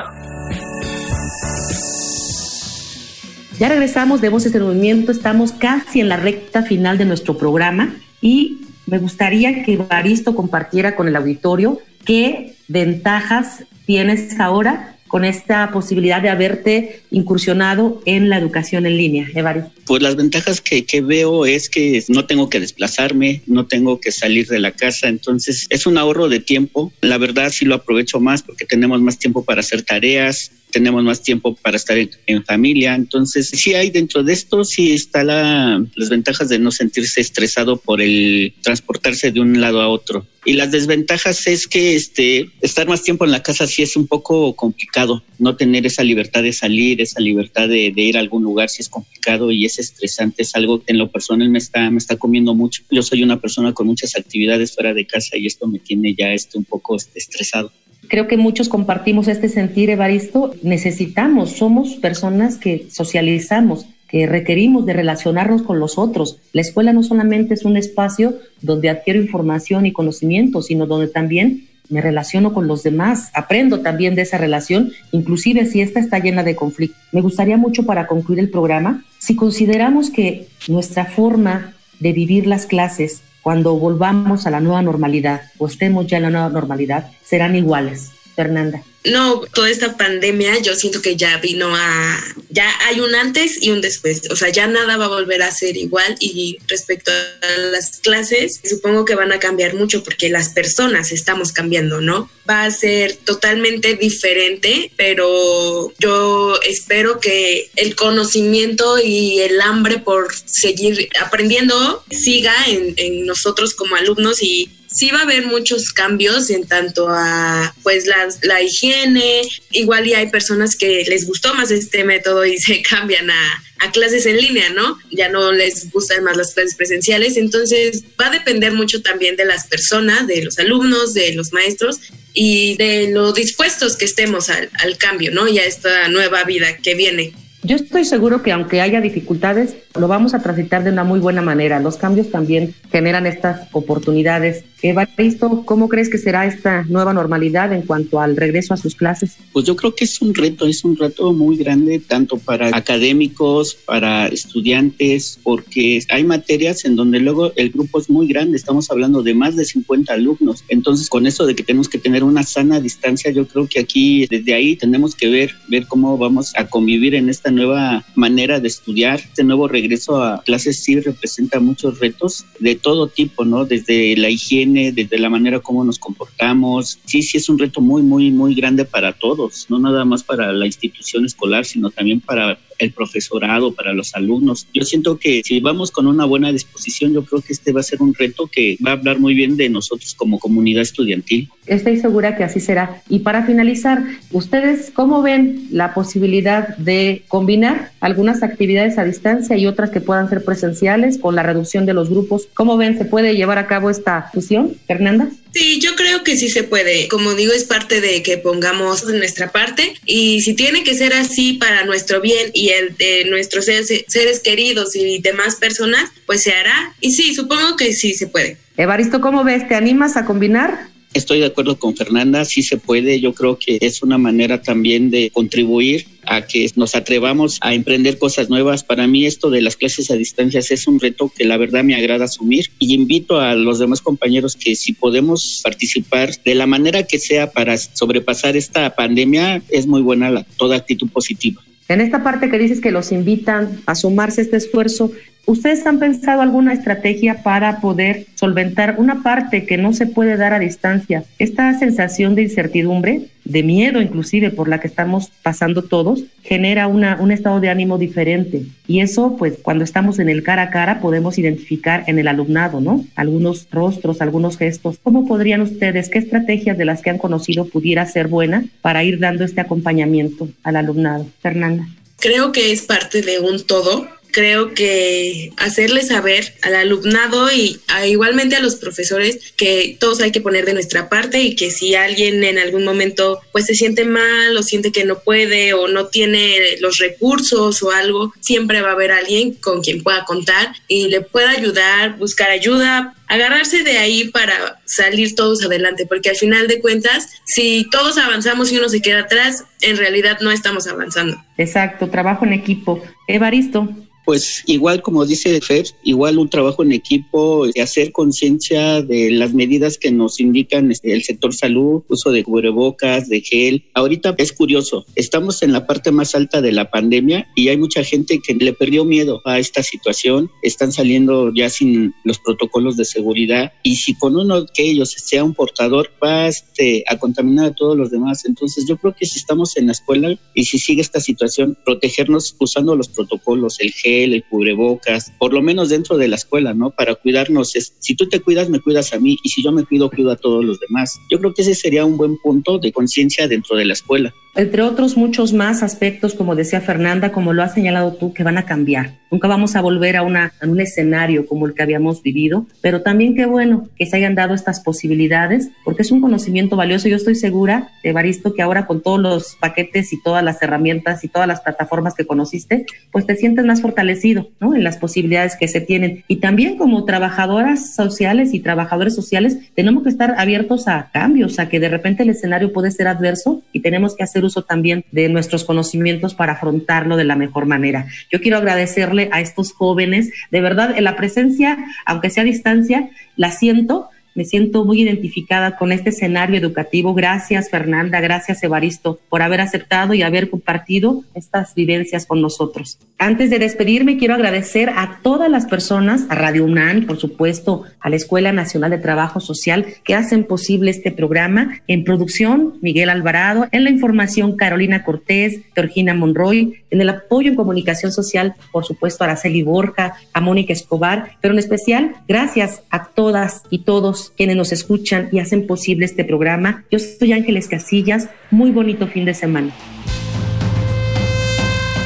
Ya 3.60 3.70
regresamos 3.70 4.22
de 4.22 4.30
Voces 4.30 4.54
del 4.54 4.64
Movimiento, 4.64 5.12
estamos 5.12 5.52
casi 5.52 6.00
en 6.00 6.10
la 6.10 6.18
recta 6.18 6.62
final 6.62 7.00
de 7.00 7.06
nuestro 7.06 7.38
programa 7.38 7.90
y 8.22 8.67
me 8.88 8.98
gustaría 8.98 9.64
que 9.64 9.78
Baristo 9.78 10.36
compartiera 10.36 10.96
con 10.96 11.08
el 11.08 11.16
auditorio 11.16 11.80
qué 12.06 12.56
ventajas 12.68 13.66
tienes 13.86 14.40
ahora 14.40 14.96
con 15.08 15.24
esta 15.24 15.70
posibilidad 15.72 16.22
de 16.22 16.30
haberte 16.30 17.02
incursionado 17.12 18.02
en 18.06 18.30
la 18.30 18.38
educación 18.38 18.86
en 18.86 18.98
línea, 18.98 19.28
Evaristo. 19.34 19.77
Pues 19.88 20.04
las 20.04 20.18
ventajas 20.18 20.60
que, 20.60 21.02
veo 21.02 21.46
es 21.46 21.70
que 21.70 22.04
no 22.10 22.26
tengo 22.26 22.50
que 22.50 22.60
desplazarme, 22.60 23.42
no 23.48 23.68
tengo 23.68 24.02
que 24.02 24.12
salir 24.12 24.48
de 24.48 24.60
la 24.60 24.72
casa, 24.72 25.08
entonces 25.08 25.66
es 25.70 25.86
un 25.86 25.98
ahorro 25.98 26.28
de 26.28 26.42
tiempo. 26.42 26.92
La 27.02 27.18
verdad 27.18 27.52
sí 27.52 27.64
lo 27.64 27.76
aprovecho 27.76 28.20
más 28.20 28.44
porque 28.44 28.66
tenemos 28.66 29.02
más 29.02 29.18
tiempo 29.18 29.46
para 29.46 29.62
hacer 29.62 29.84
tareas, 29.84 30.52
tenemos 30.72 31.04
más 31.04 31.24
tiempo 31.24 31.56
para 31.56 31.78
estar 31.78 31.98
en, 31.98 32.44
familia. 32.44 32.96
Entonces, 32.96 33.50
sí 33.50 33.74
hay 33.74 33.90
dentro 33.90 34.24
de 34.24 34.34
esto, 34.34 34.64
sí 34.64 34.94
está 34.94 35.24
la, 35.24 35.84
las 35.96 36.10
ventajas 36.10 36.50
de 36.50 36.60
no 36.60 36.72
sentirse 36.72 37.22
estresado 37.22 37.78
por 37.78 38.02
el 38.02 38.54
transportarse 38.62 39.32
de 39.32 39.40
un 39.40 39.60
lado 39.60 39.82
a 39.82 39.88
otro. 39.88 40.26
Y 40.46 40.54
las 40.54 40.72
desventajas 40.72 41.46
es 41.48 41.68
que 41.68 41.96
este, 41.96 42.50
estar 42.62 42.88
más 42.88 43.04
tiempo 43.04 43.26
en 43.26 43.32
la 43.32 43.44
casa 43.44 43.68
sí 43.68 43.82
es 43.82 43.96
un 43.96 44.08
poco 44.08 44.56
complicado. 44.56 45.24
No 45.40 45.56
tener 45.56 45.86
esa 45.86 46.04
libertad 46.04 46.44
de 46.44 46.54
salir, 46.54 47.02
esa 47.02 47.20
libertad 47.20 47.68
de 47.68 47.92
ir 47.96 48.18
a 48.18 48.22
algún 48.22 48.44
lugar 48.44 48.70
sí 48.70 48.82
es 48.82 48.90
complicado 48.90 49.52
y 49.52 49.66
es 49.66 49.77
estresante. 49.82 50.44
Es 50.44 50.56
algo 50.56 50.82
en 50.88 50.98
lo 50.98 51.12
personal 51.12 51.50
me 51.50 51.58
está, 51.58 51.90
me 51.90 51.98
está 51.98 52.18
comiendo 52.18 52.54
mucho. 52.56 52.84
Yo 52.92 53.02
soy 53.02 53.24
una 53.24 53.40
persona 53.40 53.74
con 53.74 53.88
muchas 53.88 54.16
actividades 54.16 54.74
fuera 54.74 54.94
de 54.94 55.06
casa 55.06 55.38
y 55.38 55.46
esto 55.46 55.68
me 55.68 55.80
tiene 55.80 56.16
ya 56.16 56.34
este, 56.34 56.58
un 56.58 56.66
poco 56.66 56.96
este, 56.96 57.20
estresado. 57.20 57.72
Creo 58.08 58.28
que 58.28 58.38
muchos 58.38 58.70
compartimos 58.70 59.28
este 59.28 59.50
sentir, 59.50 59.90
Evaristo. 59.90 60.54
Necesitamos, 60.62 61.52
somos 61.52 61.96
personas 61.96 62.58
que 62.58 62.88
socializamos, 62.90 63.86
que 64.08 64.26
requerimos 64.28 64.86
de 64.86 64.94
relacionarnos 64.94 65.62
con 65.62 65.80
los 65.80 65.98
otros. 65.98 66.38
La 66.54 66.62
escuela 66.62 66.94
no 66.94 67.04
solamente 67.04 67.54
es 67.54 67.66
un 67.66 67.76
espacio 67.76 68.38
donde 68.62 68.90
adquiero 68.90 69.22
información 69.22 69.86
y 69.86 69.92
conocimiento, 69.92 70.62
sino 70.62 70.86
donde 70.86 71.08
también 71.08 71.68
me 71.90 72.02
relaciono 72.02 72.54
con 72.54 72.68
los 72.68 72.84
demás, 72.84 73.30
aprendo 73.34 73.82
también 73.82 74.16
de 74.16 74.24
esa 74.24 74.38
relación, 74.38 74.92
inclusive 75.12 75.66
si 75.66 75.82
esta 75.82 76.00
está 76.00 76.20
llena 76.20 76.44
de 76.44 76.56
conflicto. 76.56 76.98
Me 77.12 77.22
gustaría 77.22 77.58
mucho 77.58 77.86
para 77.86 78.08
concluir 78.08 78.40
el 78.40 78.50
programa, 78.50 79.04
si 79.20 79.36
consideramos 79.36 80.10
que 80.10 80.48
nuestra 80.68 81.06
forma 81.06 81.74
de 82.00 82.14
vivir 82.14 82.48
las 82.48 82.66
clases 82.66 83.22
cuando 83.42 83.78
volvamos 83.78 84.46
a 84.46 84.52
la 84.52 84.60
nueva 84.60 84.82
normalidad 84.82 85.42
o 85.58 85.68
estemos 85.68 86.06
ya 86.08 86.18
en 86.18 86.24
la 86.24 86.30
nueva 86.30 86.50
normalidad, 86.50 87.10
serán 87.24 87.56
iguales. 87.56 88.12
Fernanda. 88.38 88.84
No, 89.04 89.42
toda 89.54 89.70
esta 89.70 89.98
pandemia 89.98 90.60
yo 90.60 90.76
siento 90.76 91.02
que 91.02 91.16
ya 91.16 91.38
vino 91.38 91.76
a, 91.76 92.24
ya 92.50 92.72
hay 92.86 93.00
un 93.00 93.16
antes 93.16 93.58
y 93.62 93.72
un 93.72 93.82
después, 93.82 94.30
o 94.30 94.36
sea, 94.36 94.50
ya 94.50 94.68
nada 94.68 94.96
va 94.98 95.06
a 95.06 95.10
volver 95.10 95.42
a 95.42 95.52
ser 95.52 95.76
igual 95.76 96.16
y 96.20 96.60
respecto 96.68 97.10
a 97.12 97.58
las 97.72 98.00
clases, 98.00 98.60
supongo 98.64 99.06
que 99.06 99.16
van 99.16 99.32
a 99.32 99.40
cambiar 99.40 99.74
mucho 99.74 100.04
porque 100.04 100.30
las 100.30 100.50
personas 100.50 101.12
estamos 101.12 101.52
cambiando, 101.52 102.00
¿no? 102.00 102.30
Va 102.48 102.66
a 102.66 102.72
ser 102.72 103.16
totalmente 103.16 103.96
diferente, 103.96 104.92
pero 104.98 105.92
yo 105.98 106.60
espero 106.62 107.20
que 107.20 107.72
el 107.76 107.96
conocimiento 107.96 109.00
y 109.00 109.40
el 109.40 109.60
hambre 109.62 109.98
por 109.98 110.28
seguir 110.46 111.10
aprendiendo 111.20 112.04
siga 112.12 112.54
en, 112.68 112.94
en 112.98 113.26
nosotros 113.26 113.74
como 113.74 113.96
alumnos 113.96 114.44
y 114.44 114.77
sí 114.98 115.12
va 115.12 115.20
a 115.20 115.24
haber 115.24 115.46
muchos 115.46 115.94
cambios 115.94 116.50
en 116.50 116.66
tanto 116.66 117.08
a 117.08 117.74
pues 117.84 118.08
la, 118.08 118.28
la 118.42 118.64
higiene, 118.64 119.44
igual 119.72 120.08
y 120.08 120.16
hay 120.16 120.30
personas 120.30 120.76
que 120.76 121.06
les 121.08 121.28
gustó 121.28 121.54
más 121.54 121.70
este 121.70 122.04
método 122.04 122.44
y 122.46 122.58
se 122.58 122.82
cambian 122.82 123.30
a, 123.30 123.64
a 123.80 123.92
clases 123.92 124.26
en 124.26 124.38
línea, 124.38 124.72
¿no? 124.72 124.98
Ya 125.12 125.30
no 125.30 125.52
les 125.52 125.92
gustan 125.92 126.24
más 126.24 126.36
las 126.36 126.56
clases 126.56 126.76
presenciales, 126.76 127.38
entonces 127.38 128.04
va 128.20 128.28
a 128.28 128.32
depender 128.32 128.74
mucho 128.74 129.04
también 129.04 129.36
de 129.36 129.46
las 129.46 129.68
personas, 129.68 130.26
de 130.26 130.44
los 130.44 130.58
alumnos, 130.58 131.14
de 131.14 131.34
los 131.34 131.54
maestros 131.54 132.00
y 132.34 132.76
de 132.78 133.10
lo 133.12 133.34
dispuestos 133.34 133.98
que 133.98 134.06
estemos 134.06 134.50
al, 134.50 134.72
al 134.80 134.98
cambio, 134.98 135.32
¿no? 135.32 135.48
Y 135.48 135.60
a 135.60 135.66
esta 135.66 136.10
nueva 136.10 136.44
vida 136.44 136.78
que 136.78 136.96
viene. 136.96 137.34
Yo 137.68 137.76
estoy 137.76 138.06
seguro 138.06 138.44
que 138.44 138.54
aunque 138.54 138.80
haya 138.80 139.02
dificultades, 139.02 139.76
lo 140.00 140.08
vamos 140.08 140.34
a 140.34 140.40
transitar 140.40 140.86
de 140.86 140.92
una 140.92 141.04
muy 141.04 141.20
buena 141.20 141.42
manera. 141.42 141.82
Los 141.82 141.98
cambios 141.98 142.32
también 142.32 142.74
generan 142.92 143.26
estas 143.26 143.68
oportunidades. 143.74 144.64
Evaristo, 144.82 145.64
¿cómo 145.66 145.90
crees 145.90 146.10
que 146.10 146.18
será 146.18 146.46
esta 146.46 146.84
nueva 146.84 147.14
normalidad 147.14 147.74
en 147.74 147.82
cuanto 147.82 148.20
al 148.20 148.36
regreso 148.36 148.74
a 148.74 148.78
sus 148.78 148.96
clases? 148.96 149.38
Pues 149.52 149.66
yo 149.66 149.76
creo 149.76 149.96
que 149.96 150.06
es 150.06 150.22
un 150.22 150.36
reto, 150.36 150.68
es 150.68 150.84
un 150.84 150.96
reto 150.96 151.34
muy 151.34 151.58
grande 151.58 152.00
tanto 152.00 152.38
para 152.38 152.68
académicos, 152.76 153.76
para 153.76 154.28
estudiantes, 154.28 155.40
porque 155.42 156.04
hay 156.10 156.24
materias 156.24 156.86
en 156.86 156.96
donde 156.96 157.20
luego 157.20 157.52
el 157.56 157.72
grupo 157.72 158.00
es 158.00 158.10
muy 158.10 158.28
grande, 158.28 158.58
estamos 158.58 158.92
hablando 158.92 159.24
de 159.24 159.34
más 159.34 159.56
de 159.56 159.66
50 159.66 160.14
alumnos. 160.14 160.64
Entonces, 160.70 161.10
con 161.10 161.26
eso 161.26 161.46
de 161.46 161.56
que 161.56 161.64
tenemos 161.64 161.90
que 161.90 161.98
tener 161.98 162.24
una 162.24 162.44
sana 162.44 162.80
distancia, 162.80 163.32
yo 163.32 163.48
creo 163.48 163.68
que 163.68 163.80
aquí 163.80 164.28
desde 164.28 164.54
ahí 164.54 164.76
tenemos 164.76 165.16
que 165.16 165.30
ver 165.30 165.52
ver 165.68 165.88
cómo 165.88 166.18
vamos 166.18 166.54
a 166.56 166.68
convivir 166.68 167.16
en 167.16 167.30
esta 167.30 167.52
nueva 167.52 168.06
manera 168.16 168.60
de 168.60 168.68
estudiar, 168.68 169.20
este 169.20 169.44
nuevo 169.44 169.68
regreso 169.68 170.24
a 170.24 170.42
clases 170.44 170.80
sí 170.80 171.00
representa 171.00 171.60
muchos 171.60 172.00
retos 172.00 172.46
de 172.60 172.76
todo 172.76 173.08
tipo, 173.08 173.46
¿no? 173.46 173.66
Desde 173.66 174.16
la 174.18 174.30
higiene, 174.30 174.67
desde 174.74 175.20
la 175.20 175.30
manera 175.30 175.60
como 175.60 175.84
nos 175.84 176.00
comportamos. 176.00 177.00
Sí, 177.06 177.22
sí 177.22 177.38
es 177.38 177.50
un 177.50 177.60
reto 177.60 177.82
muy, 177.82 178.02
muy, 178.02 178.32
muy 178.32 178.56
grande 178.56 178.86
para 178.86 179.14
todos, 179.14 179.68
no 179.70 179.80
nada 179.80 180.06
más 180.06 180.24
para 180.24 180.52
la 180.52 180.66
institución 180.66 181.26
escolar, 181.26 181.66
sino 181.66 181.90
también 181.90 182.22
para 182.22 182.58
el 182.80 182.92
profesorado, 182.92 183.74
para 183.74 183.94
los 183.94 184.16
alumnos. 184.16 184.68
Yo 184.74 184.84
siento 184.84 185.18
que 185.18 185.42
si 185.44 185.60
vamos 185.60 185.92
con 185.92 186.08
una 186.08 186.26
buena 186.26 186.52
disposición, 186.52 187.14
yo 187.14 187.24
creo 187.24 187.42
que 187.42 187.54
este 187.54 187.72
va 187.72 187.82
a 187.82 187.84
ser 187.84 188.02
un 188.02 188.14
reto 188.14 188.48
que 188.48 188.78
va 188.86 188.92
a 188.92 188.94
hablar 188.94 189.20
muy 189.20 189.34
bien 189.34 189.58
de 189.58 189.70
nosotros 189.70 190.14
como 190.14 190.40
comunidad 190.40 190.82
estudiantil. 190.82 191.50
Estoy 191.66 191.98
segura 192.00 192.36
que 192.36 192.44
así 192.44 192.60
será. 192.60 193.02
Y 193.10 193.20
para 193.20 193.46
finalizar, 193.46 194.04
¿ustedes 194.32 194.92
cómo 194.94 195.22
ven 195.22 195.68
la 195.72 195.94
posibilidad 195.94 196.78
de 196.78 197.24
combinar 197.28 197.92
algunas 198.00 198.44
actividades 198.44 198.98
a 198.98 199.04
distancia 199.04 199.58
y 199.58 199.68
otras 199.68 199.90
que 199.90 200.02
puedan 200.02 200.30
ser 200.30 200.44
presenciales 200.44 201.18
con 201.18 201.36
la 201.36 201.44
reducción 201.44 201.86
de 201.86 201.94
los 201.94 202.10
grupos? 202.10 202.48
¿Cómo 202.54 202.78
ven? 202.78 202.98
¿Se 202.98 203.06
puede 203.06 203.36
llevar 203.36 203.58
a 203.58 203.68
cabo 203.68 203.90
esta 203.90 204.30
fusión, 204.34 204.74
Fernanda? 204.88 205.30
Sí, 205.58 205.80
yo 205.80 205.96
creo 205.96 206.24
que 206.24 206.38
sí 206.38 206.50
se 206.50 206.62
puede. 206.62 207.08
Como 207.08 207.34
digo, 207.34 207.52
es 207.52 207.64
parte 207.64 208.00
de 208.00 208.22
que 208.22 208.38
pongamos 208.38 209.04
nuestra 209.06 209.52
parte 209.52 209.96
y 210.06 210.42
si 210.42 210.54
tiene 210.54 210.84
que 210.84 210.94
ser 210.94 211.14
así 211.14 211.54
para 211.54 211.84
nuestro 211.84 212.22
bien 212.22 212.52
y 212.54 212.70
el 212.70 212.96
de 212.96 213.26
nuestros 213.26 213.66
seres, 213.66 213.92
seres 214.08 214.40
queridos 214.40 214.96
y 214.96 215.20
demás 215.20 215.56
personas, 215.56 216.12
pues 216.28 216.44
se 216.44 216.52
hará. 216.52 216.94
Y 217.02 217.14
sí, 217.14 217.34
supongo 217.34 217.76
que 217.76 217.92
sí 217.94 218.14
se 218.14 218.28
puede. 218.28 218.58
Evaristo, 218.78 219.20
¿cómo 219.20 219.44
ves? 219.44 219.68
¿Te 219.68 219.74
animas 219.74 220.16
a 220.16 220.26
combinar? 220.26 220.90
Estoy 221.14 221.40
de 221.40 221.48
acuerdo 221.48 221.80
con 221.80 221.96
Fernanda, 221.96 222.46
sí 222.46 222.62
se 222.62 222.78
puede. 222.78 223.20
Yo 223.20 223.34
creo 223.34 223.58
que 223.58 223.80
es 223.82 224.04
una 224.04 224.18
manera 224.18 224.62
también 224.62 225.10
de 225.10 225.32
contribuir 225.32 226.06
a 226.26 226.46
que 226.46 226.70
nos 226.76 226.96
atrevamos 226.96 227.58
a 227.62 227.74
emprender 227.74 228.20
cosas 228.20 228.50
nuevas. 228.50 228.84
Para 228.84 229.08
mí 229.08 229.26
esto 229.26 229.50
de 229.50 229.62
las 229.62 229.78
clases 229.78 230.12
a 230.12 230.16
distancias 230.16 230.70
es 230.72 230.88
un 230.88 231.00
reto 231.00 231.32
que 231.36 231.46
la 231.46 231.58
verdad 231.58 231.84
me 231.84 231.96
agrada 231.96 232.26
asumir 232.26 232.70
y 232.80 232.94
invito 232.94 233.40
a 233.40 233.56
los 233.56 233.80
demás 233.80 234.02
compañeros 234.02 234.56
que 234.56 234.76
si 234.76 234.94
podemos 234.94 235.62
participar 235.64 236.32
de 236.44 236.56
la 236.56 236.68
manera 236.68 237.04
que 237.04 237.20
sea 237.20 237.52
para 237.52 237.78
sobrepasar 237.78 238.58
esta 238.58 238.94
pandemia, 238.96 239.62
es 239.70 239.88
muy 239.88 240.02
buena 240.02 240.30
la, 240.30 240.44
toda 240.58 240.76
actitud 240.76 241.10
positiva. 241.10 241.64
En 241.90 242.02
esta 242.02 242.24
parte 242.24 242.50
que 242.50 242.58
dices 242.58 242.82
que 242.82 242.92
los 242.92 243.12
invitan 243.12 243.80
a 243.86 243.96
sumarse 243.96 244.42
a 244.42 244.44
este 244.44 244.58
esfuerzo, 244.58 245.12
¿Ustedes 245.48 245.88
han 245.88 245.98
pensado 245.98 246.42
alguna 246.42 246.74
estrategia 246.74 247.42
para 247.42 247.80
poder 247.80 248.26
solventar 248.36 248.96
una 248.98 249.24
parte 249.24 249.66
que 249.66 249.78
no 249.78 249.94
se 249.94 250.06
puede 250.06 250.36
dar 250.36 250.54
a 250.54 250.60
distancia? 250.60 251.24
Esta 251.40 251.74
sensación 251.80 252.36
de 252.36 252.42
incertidumbre, 252.42 253.30
de 253.48 253.64
miedo 253.64 254.02
inclusive 254.02 254.52
por 254.52 254.68
la 254.68 254.80
que 254.80 254.88
estamos 254.88 255.32
pasando 255.42 255.84
todos, 255.84 256.24
genera 256.44 256.88
una, 256.88 257.18
un 257.20 257.32
estado 257.32 257.60
de 257.60 257.70
ánimo 257.70 257.98
diferente. 257.98 258.66
Y 258.88 259.00
eso, 259.02 259.36
pues, 259.38 259.60
cuando 259.62 259.84
estamos 259.84 260.20
en 260.20 260.30
el 260.30 260.44
cara 260.44 260.64
a 260.64 260.70
cara, 260.70 261.00
podemos 261.00 261.38
identificar 261.38 262.04
en 262.08 262.20
el 262.20 262.28
alumnado, 262.28 262.82
¿no? 262.82 263.06
Algunos 263.16 263.68
rostros, 263.72 264.22
algunos 264.22 264.58
gestos. 264.58 265.00
¿Cómo 265.02 265.28
podrían 265.28 265.62
ustedes, 265.62 266.10
qué 266.10 266.20
estrategias 266.20 266.78
de 266.78 266.86
las 266.86 267.02
que 267.02 267.10
han 267.10 267.18
conocido 267.18 267.66
pudiera 267.66 268.06
ser 268.06 268.28
buena 268.28 268.66
para 268.82 269.04
ir 269.04 269.20
dando 269.20 269.44
este 269.44 269.62
acompañamiento 269.62 270.50
al 270.64 270.76
alumnado? 270.76 271.26
Fernanda. 271.42 271.88
Creo 272.20 272.52
que 272.52 272.72
es 272.72 272.82
parte 272.82 273.22
de 273.22 273.40
un 273.40 273.64
todo 273.64 274.08
creo 274.38 274.76
que 274.76 275.52
hacerle 275.58 276.04
saber 276.04 276.54
al 276.62 276.76
alumnado 276.76 277.52
y 277.52 277.82
igualmente 278.06 278.56
a 278.56 278.60
los 278.60 278.76
profesores 278.76 279.40
que 279.58 279.98
todos 280.00 280.22
hay 280.22 280.32
que 280.32 280.42
poner 280.42 280.64
de 280.64 280.76
nuestra 280.76 281.10
parte 281.10 281.42
y 281.42 281.56
que 281.56 281.72
si 281.72 281.96
alguien 281.96 282.44
en 282.44 282.60
algún 282.60 282.86
momento 282.86 283.42
pues 283.52 283.66
se 283.66 283.74
siente 283.74 284.06
mal 284.06 284.56
o 284.56 284.62
siente 284.62 284.92
que 284.92 285.06
no 285.06 285.18
puede 285.22 285.74
o 285.74 285.88
no 285.88 286.10
tiene 286.10 286.78
los 286.82 287.00
recursos 287.00 287.82
o 287.82 287.90
algo, 287.90 288.32
siempre 288.40 288.82
va 288.82 288.90
a 288.90 288.92
haber 288.92 289.12
alguien 289.12 289.56
con 289.56 289.82
quien 289.82 290.04
pueda 290.04 290.24
contar 290.26 290.72
y 290.88 291.08
le 291.08 291.22
pueda 291.22 291.50
ayudar, 291.50 292.20
buscar 292.20 292.52
ayuda, 292.52 293.16
agarrarse 293.28 293.82
de 293.82 293.98
ahí 293.98 294.28
para 294.30 294.80
salir 294.86 295.34
todos 295.34 295.66
adelante, 295.66 296.06
porque 296.06 296.30
al 296.30 296.36
final 296.36 296.68
de 296.68 296.80
cuentas, 296.80 297.28
si 297.48 297.88
todos 297.90 298.20
avanzamos 298.20 298.72
y 298.72 298.78
uno 298.78 298.88
se 298.88 299.02
queda 299.02 299.22
atrás, 299.22 299.64
en 299.82 299.98
realidad 299.98 300.38
no 300.42 300.52
estamos 300.52 300.86
avanzando. 300.86 301.44
Exacto, 301.58 302.10
trabajo 302.10 302.46
en 302.46 302.54
equipo. 302.54 303.02
Evaristo, 303.28 303.90
pues 304.28 304.64
igual 304.66 305.02
como 305.02 305.26
dice 305.26 305.62
Fer, 305.62 305.86
igual 306.04 306.38
un 306.38 306.50
trabajo 306.50 306.84
en 306.84 306.92
equipo, 306.92 307.66
hacer 307.82 308.12
conciencia 308.12 309.02
de 309.02 309.32
las 309.32 309.54
medidas 309.54 309.98
que 309.98 310.12
nos 310.12 310.42
indican 310.42 310.92
este, 310.92 311.14
el 311.14 311.24
sector 311.24 311.54
salud, 311.56 312.04
uso 312.10 312.32
de 312.34 312.44
cubrebocas, 312.44 313.30
de 313.30 313.40
gel. 313.40 313.86
Ahorita 313.94 314.36
es 314.38 314.52
curioso, 314.52 315.06
estamos 315.16 315.64
en 315.64 315.72
la 315.72 315.88
parte 315.88 316.12
más 316.12 316.36
alta 316.36 316.60
de 316.60 316.74
la 316.74 316.92
pandemia 316.92 317.48
y 317.56 317.70
hay 317.70 317.78
mucha 317.78 318.04
gente 318.04 318.42
que 318.46 318.54
le 318.54 318.74
perdió 318.74 319.06
miedo 319.06 319.42
a 319.46 319.60
esta 319.60 319.82
situación, 319.82 320.52
están 320.62 320.92
saliendo 320.92 321.54
ya 321.54 321.70
sin 321.70 322.14
los 322.26 322.38
protocolos 322.40 322.98
de 322.98 323.06
seguridad 323.06 323.72
y 323.82 323.96
si 323.96 324.14
con 324.14 324.36
uno 324.36 324.64
de 324.64 324.70
ellos 324.76 325.16
sea 325.18 325.46
un 325.46 325.54
portador 325.54 326.12
va 326.22 326.48
este, 326.50 327.06
a 327.08 327.18
contaminar 327.18 327.68
a 327.68 327.76
todos 327.76 327.96
los 327.96 328.12
demás. 328.12 328.44
Entonces 328.44 328.86
yo 328.90 328.98
creo 328.98 329.16
que 329.18 329.26
si 329.26 329.40
estamos 329.40 329.78
en 329.78 329.86
la 329.86 329.94
escuela 329.94 330.38
y 330.54 330.66
si 330.66 330.80
sigue 330.80 331.02
esta 331.02 331.22
situación, 331.22 331.47
protegernos 331.86 332.56
usando 332.60 332.96
los 332.96 333.10
protocolos, 333.10 333.80
el 333.80 333.92
gel, 333.92 334.34
el 334.34 334.44
cubrebocas, 334.44 335.32
por 335.40 335.54
lo 335.54 335.62
menos 335.62 335.90
dentro 335.90 336.18
de 336.18 336.28
la 336.28 336.36
escuela, 336.36 336.74
¿no? 336.74 336.92
Para 336.92 337.16
cuidarnos. 337.16 337.76
Es, 337.76 337.94
si 338.00 338.16
tú 338.16 338.28
te 338.28 338.40
cuidas, 338.40 338.70
me 338.70 338.80
cuidas 338.80 339.14
a 339.14 339.20
mí 339.20 339.38
y 339.44 339.50
si 339.50 339.64
yo 339.64 339.72
me 339.72 339.84
cuido, 339.84 340.10
cuido 340.10 340.32
a 340.32 340.36
todos 340.38 340.64
los 340.64 340.80
demás. 340.80 341.20
Yo 341.30 341.40
creo 341.40 341.54
que 341.54 341.62
ese 341.62 341.76
sería 341.76 342.06
un 342.06 342.18
buen 342.18 342.38
punto 342.38 342.80
de 342.80 342.92
conciencia 342.92 343.48
dentro 343.48 343.76
de 343.76 343.86
la 343.86 343.94
escuela 343.94 344.34
entre 344.58 344.82
otros 344.82 345.16
muchos 345.18 345.54
más 345.54 345.84
aspectos, 345.84 346.34
como 346.34 346.56
decía 346.56 346.82
Fernanda, 346.82 347.32
como 347.32 347.54
lo 347.54 347.62
has 347.62 347.76
señalado 347.76 348.14
tú, 348.14 348.34
que 348.34 348.44
van 348.44 348.58
a 348.58 348.66
cambiar. 348.66 349.12
Nunca 349.30 349.48
vamos 349.48 349.76
a 349.76 349.82
volver 349.82 350.18
a, 350.18 350.24
una, 350.24 350.52
a 350.60 350.66
un 350.66 350.80
escenario 350.80 351.46
como 351.46 351.68
el 351.68 351.76
que 351.76 351.84
habíamos 351.84 352.24
vivido, 352.24 352.66
pero 352.82 353.04
también 353.04 353.36
qué 353.36 353.46
bueno 353.46 353.88
que 353.96 354.08
se 354.08 354.18
hayan 354.18 354.34
dado 354.34 354.56
estas 354.56 354.80
posibilidades, 354.80 355.70
porque 355.86 356.02
es 356.02 356.12
un 356.12 356.22
conocimiento 356.22 356.76
valioso. 356.76 357.08
Yo 357.08 357.18
estoy 357.18 357.36
segura, 357.36 357.92
Evaristo, 358.02 358.56
que 358.56 358.64
ahora 358.64 358.88
con 358.88 359.04
todos 359.04 359.20
los 359.20 359.58
paquetes 359.60 360.12
y 360.12 360.22
todas 360.24 360.44
las 360.44 360.60
herramientas 360.64 361.24
y 361.24 361.28
todas 361.38 361.48
las 361.48 361.62
plataformas 361.62 362.16
que 362.16 362.26
conociste, 362.26 362.88
pues 363.12 363.28
te 363.28 363.36
sientes 363.36 363.64
más 363.64 363.80
fortalecido 363.80 364.50
¿no? 364.60 364.74
en 364.74 364.84
las 364.84 364.98
posibilidades 364.98 365.56
que 365.56 365.68
se 365.68 365.82
tienen. 365.82 366.24
Y 366.28 366.38
también 366.38 366.78
como 366.78 367.06
trabajadoras 367.06 367.94
sociales 367.94 368.56
y 368.56 368.60
trabajadores 368.60 369.14
sociales, 369.14 369.60
tenemos 369.76 370.02
que 370.02 370.10
estar 370.10 370.34
abiertos 370.40 370.88
a 370.88 371.12
cambios, 371.14 371.60
a 371.60 371.70
que 371.70 371.80
de 371.80 371.90
repente 371.90 372.24
el 372.24 372.32
escenario 372.32 372.74
puede 372.74 372.90
ser 372.90 373.08
adverso 373.08 373.62
y 373.72 373.82
tenemos 373.82 374.16
que 374.16 374.24
hacer 374.24 374.44
uso 374.44 374.64
también 374.64 375.06
de 375.12 375.30
nuestros 375.30 375.64
conocimientos 375.64 376.34
para 376.34 376.54
afrontarlo 376.54 377.18
de 377.18 377.26
la 377.26 377.36
mejor 377.36 377.68
manera. 377.68 378.08
Yo 378.32 378.42
quiero 378.42 378.58
agradecerle 378.58 379.30
a 379.32 379.40
estos 379.40 379.74
jóvenes, 379.74 380.32
de 380.50 380.62
verdad, 380.62 380.98
en 380.98 381.04
la 381.04 381.16
presencia, 381.16 381.78
aunque 382.08 382.32
sea 382.32 382.42
a 382.42 382.48
distancia, 382.48 383.12
la 383.36 383.52
siento 383.52 384.10
me 384.38 384.46
siento 384.46 384.86
muy 384.86 385.02
identificada 385.02 385.78
con 385.78 385.92
este 385.92 386.12
escenario 386.12 386.60
educativo. 386.60 387.16
Gracias, 387.16 387.72
Fernanda, 387.72 388.22
gracias, 388.22 388.62
Evaristo, 388.64 389.20
por 389.30 389.42
haber 389.42 389.62
aceptado 389.62 390.14
y 390.14 390.22
haber 390.22 390.52
compartido 390.52 391.24
estas 391.34 391.74
vivencias 391.74 392.28
con 392.28 392.40
nosotros. 392.40 393.00
Antes 393.18 393.50
de 393.50 393.58
despedirme, 393.58 394.18
quiero 394.18 394.36
agradecer 394.36 394.92
a 394.92 395.22
todas 395.24 395.50
las 395.50 395.66
personas, 395.66 396.26
a 396.30 396.36
Radio 396.36 396.66
UNAM, 396.66 397.08
por 397.08 397.18
supuesto, 397.18 397.86
a 398.00 398.12
la 398.12 398.16
Escuela 398.16 398.52
Nacional 398.52 398.92
de 398.92 399.00
Trabajo 399.00 399.40
Social, 399.40 399.88
que 400.04 400.14
hacen 400.14 400.44
posible 400.44 400.92
este 400.92 401.12
programa. 401.12 401.82
En 401.88 402.04
producción, 402.04 402.76
Miguel 402.82 403.10
Alvarado, 403.10 403.68
en 403.72 403.86
la 403.86 403.90
información, 403.90 404.56
Carolina 404.56 405.04
Cortés, 405.04 405.62
Georgina 405.74 406.14
Monroy, 406.14 406.84
en 406.92 407.02
el 407.02 407.10
apoyo 407.10 407.50
en 407.50 407.56
comunicación 407.56 408.12
social, 408.12 408.54
por 408.72 408.86
supuesto, 408.86 409.24
a 409.24 409.28
Araceli 409.28 409.64
Borja, 409.64 410.14
a 410.32 410.42
Mónica 410.42 410.74
Escobar, 410.74 411.32
pero 411.42 411.56
en 411.56 411.60
especial, 411.60 412.16
gracias 412.28 412.84
a 412.92 413.06
todas 413.06 413.64
y 413.72 413.80
todos 414.28 414.34
quienes 414.36 414.56
nos 414.56 414.72
escuchan 414.72 415.30
y 415.32 415.40
hacen 415.40 415.68
posible 415.68 416.06
este 416.06 416.24
programa. 416.24 416.86
Yo 416.92 417.00
soy 417.00 417.34
Ángeles 417.34 417.68
Casillas. 417.68 418.30
Muy 418.52 418.72
bonito 418.72 419.08
fin 419.08 419.26
de 419.26 419.34
semana. 419.34 419.74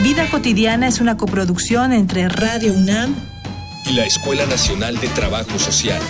Vida 0.04 0.28
cotidiana 0.30 0.88
es 0.88 1.00
una 1.00 1.18
coproducción 1.18 1.94
entre 1.94 2.28
Radio 2.28 2.74
UNAM 2.74 3.16
y 3.90 3.94
la 3.94 4.06
Escuela 4.06 4.46
Nacional 4.46 5.00
de 5.00 5.08
Trabajo 5.10 5.58
Social. 5.60 6.02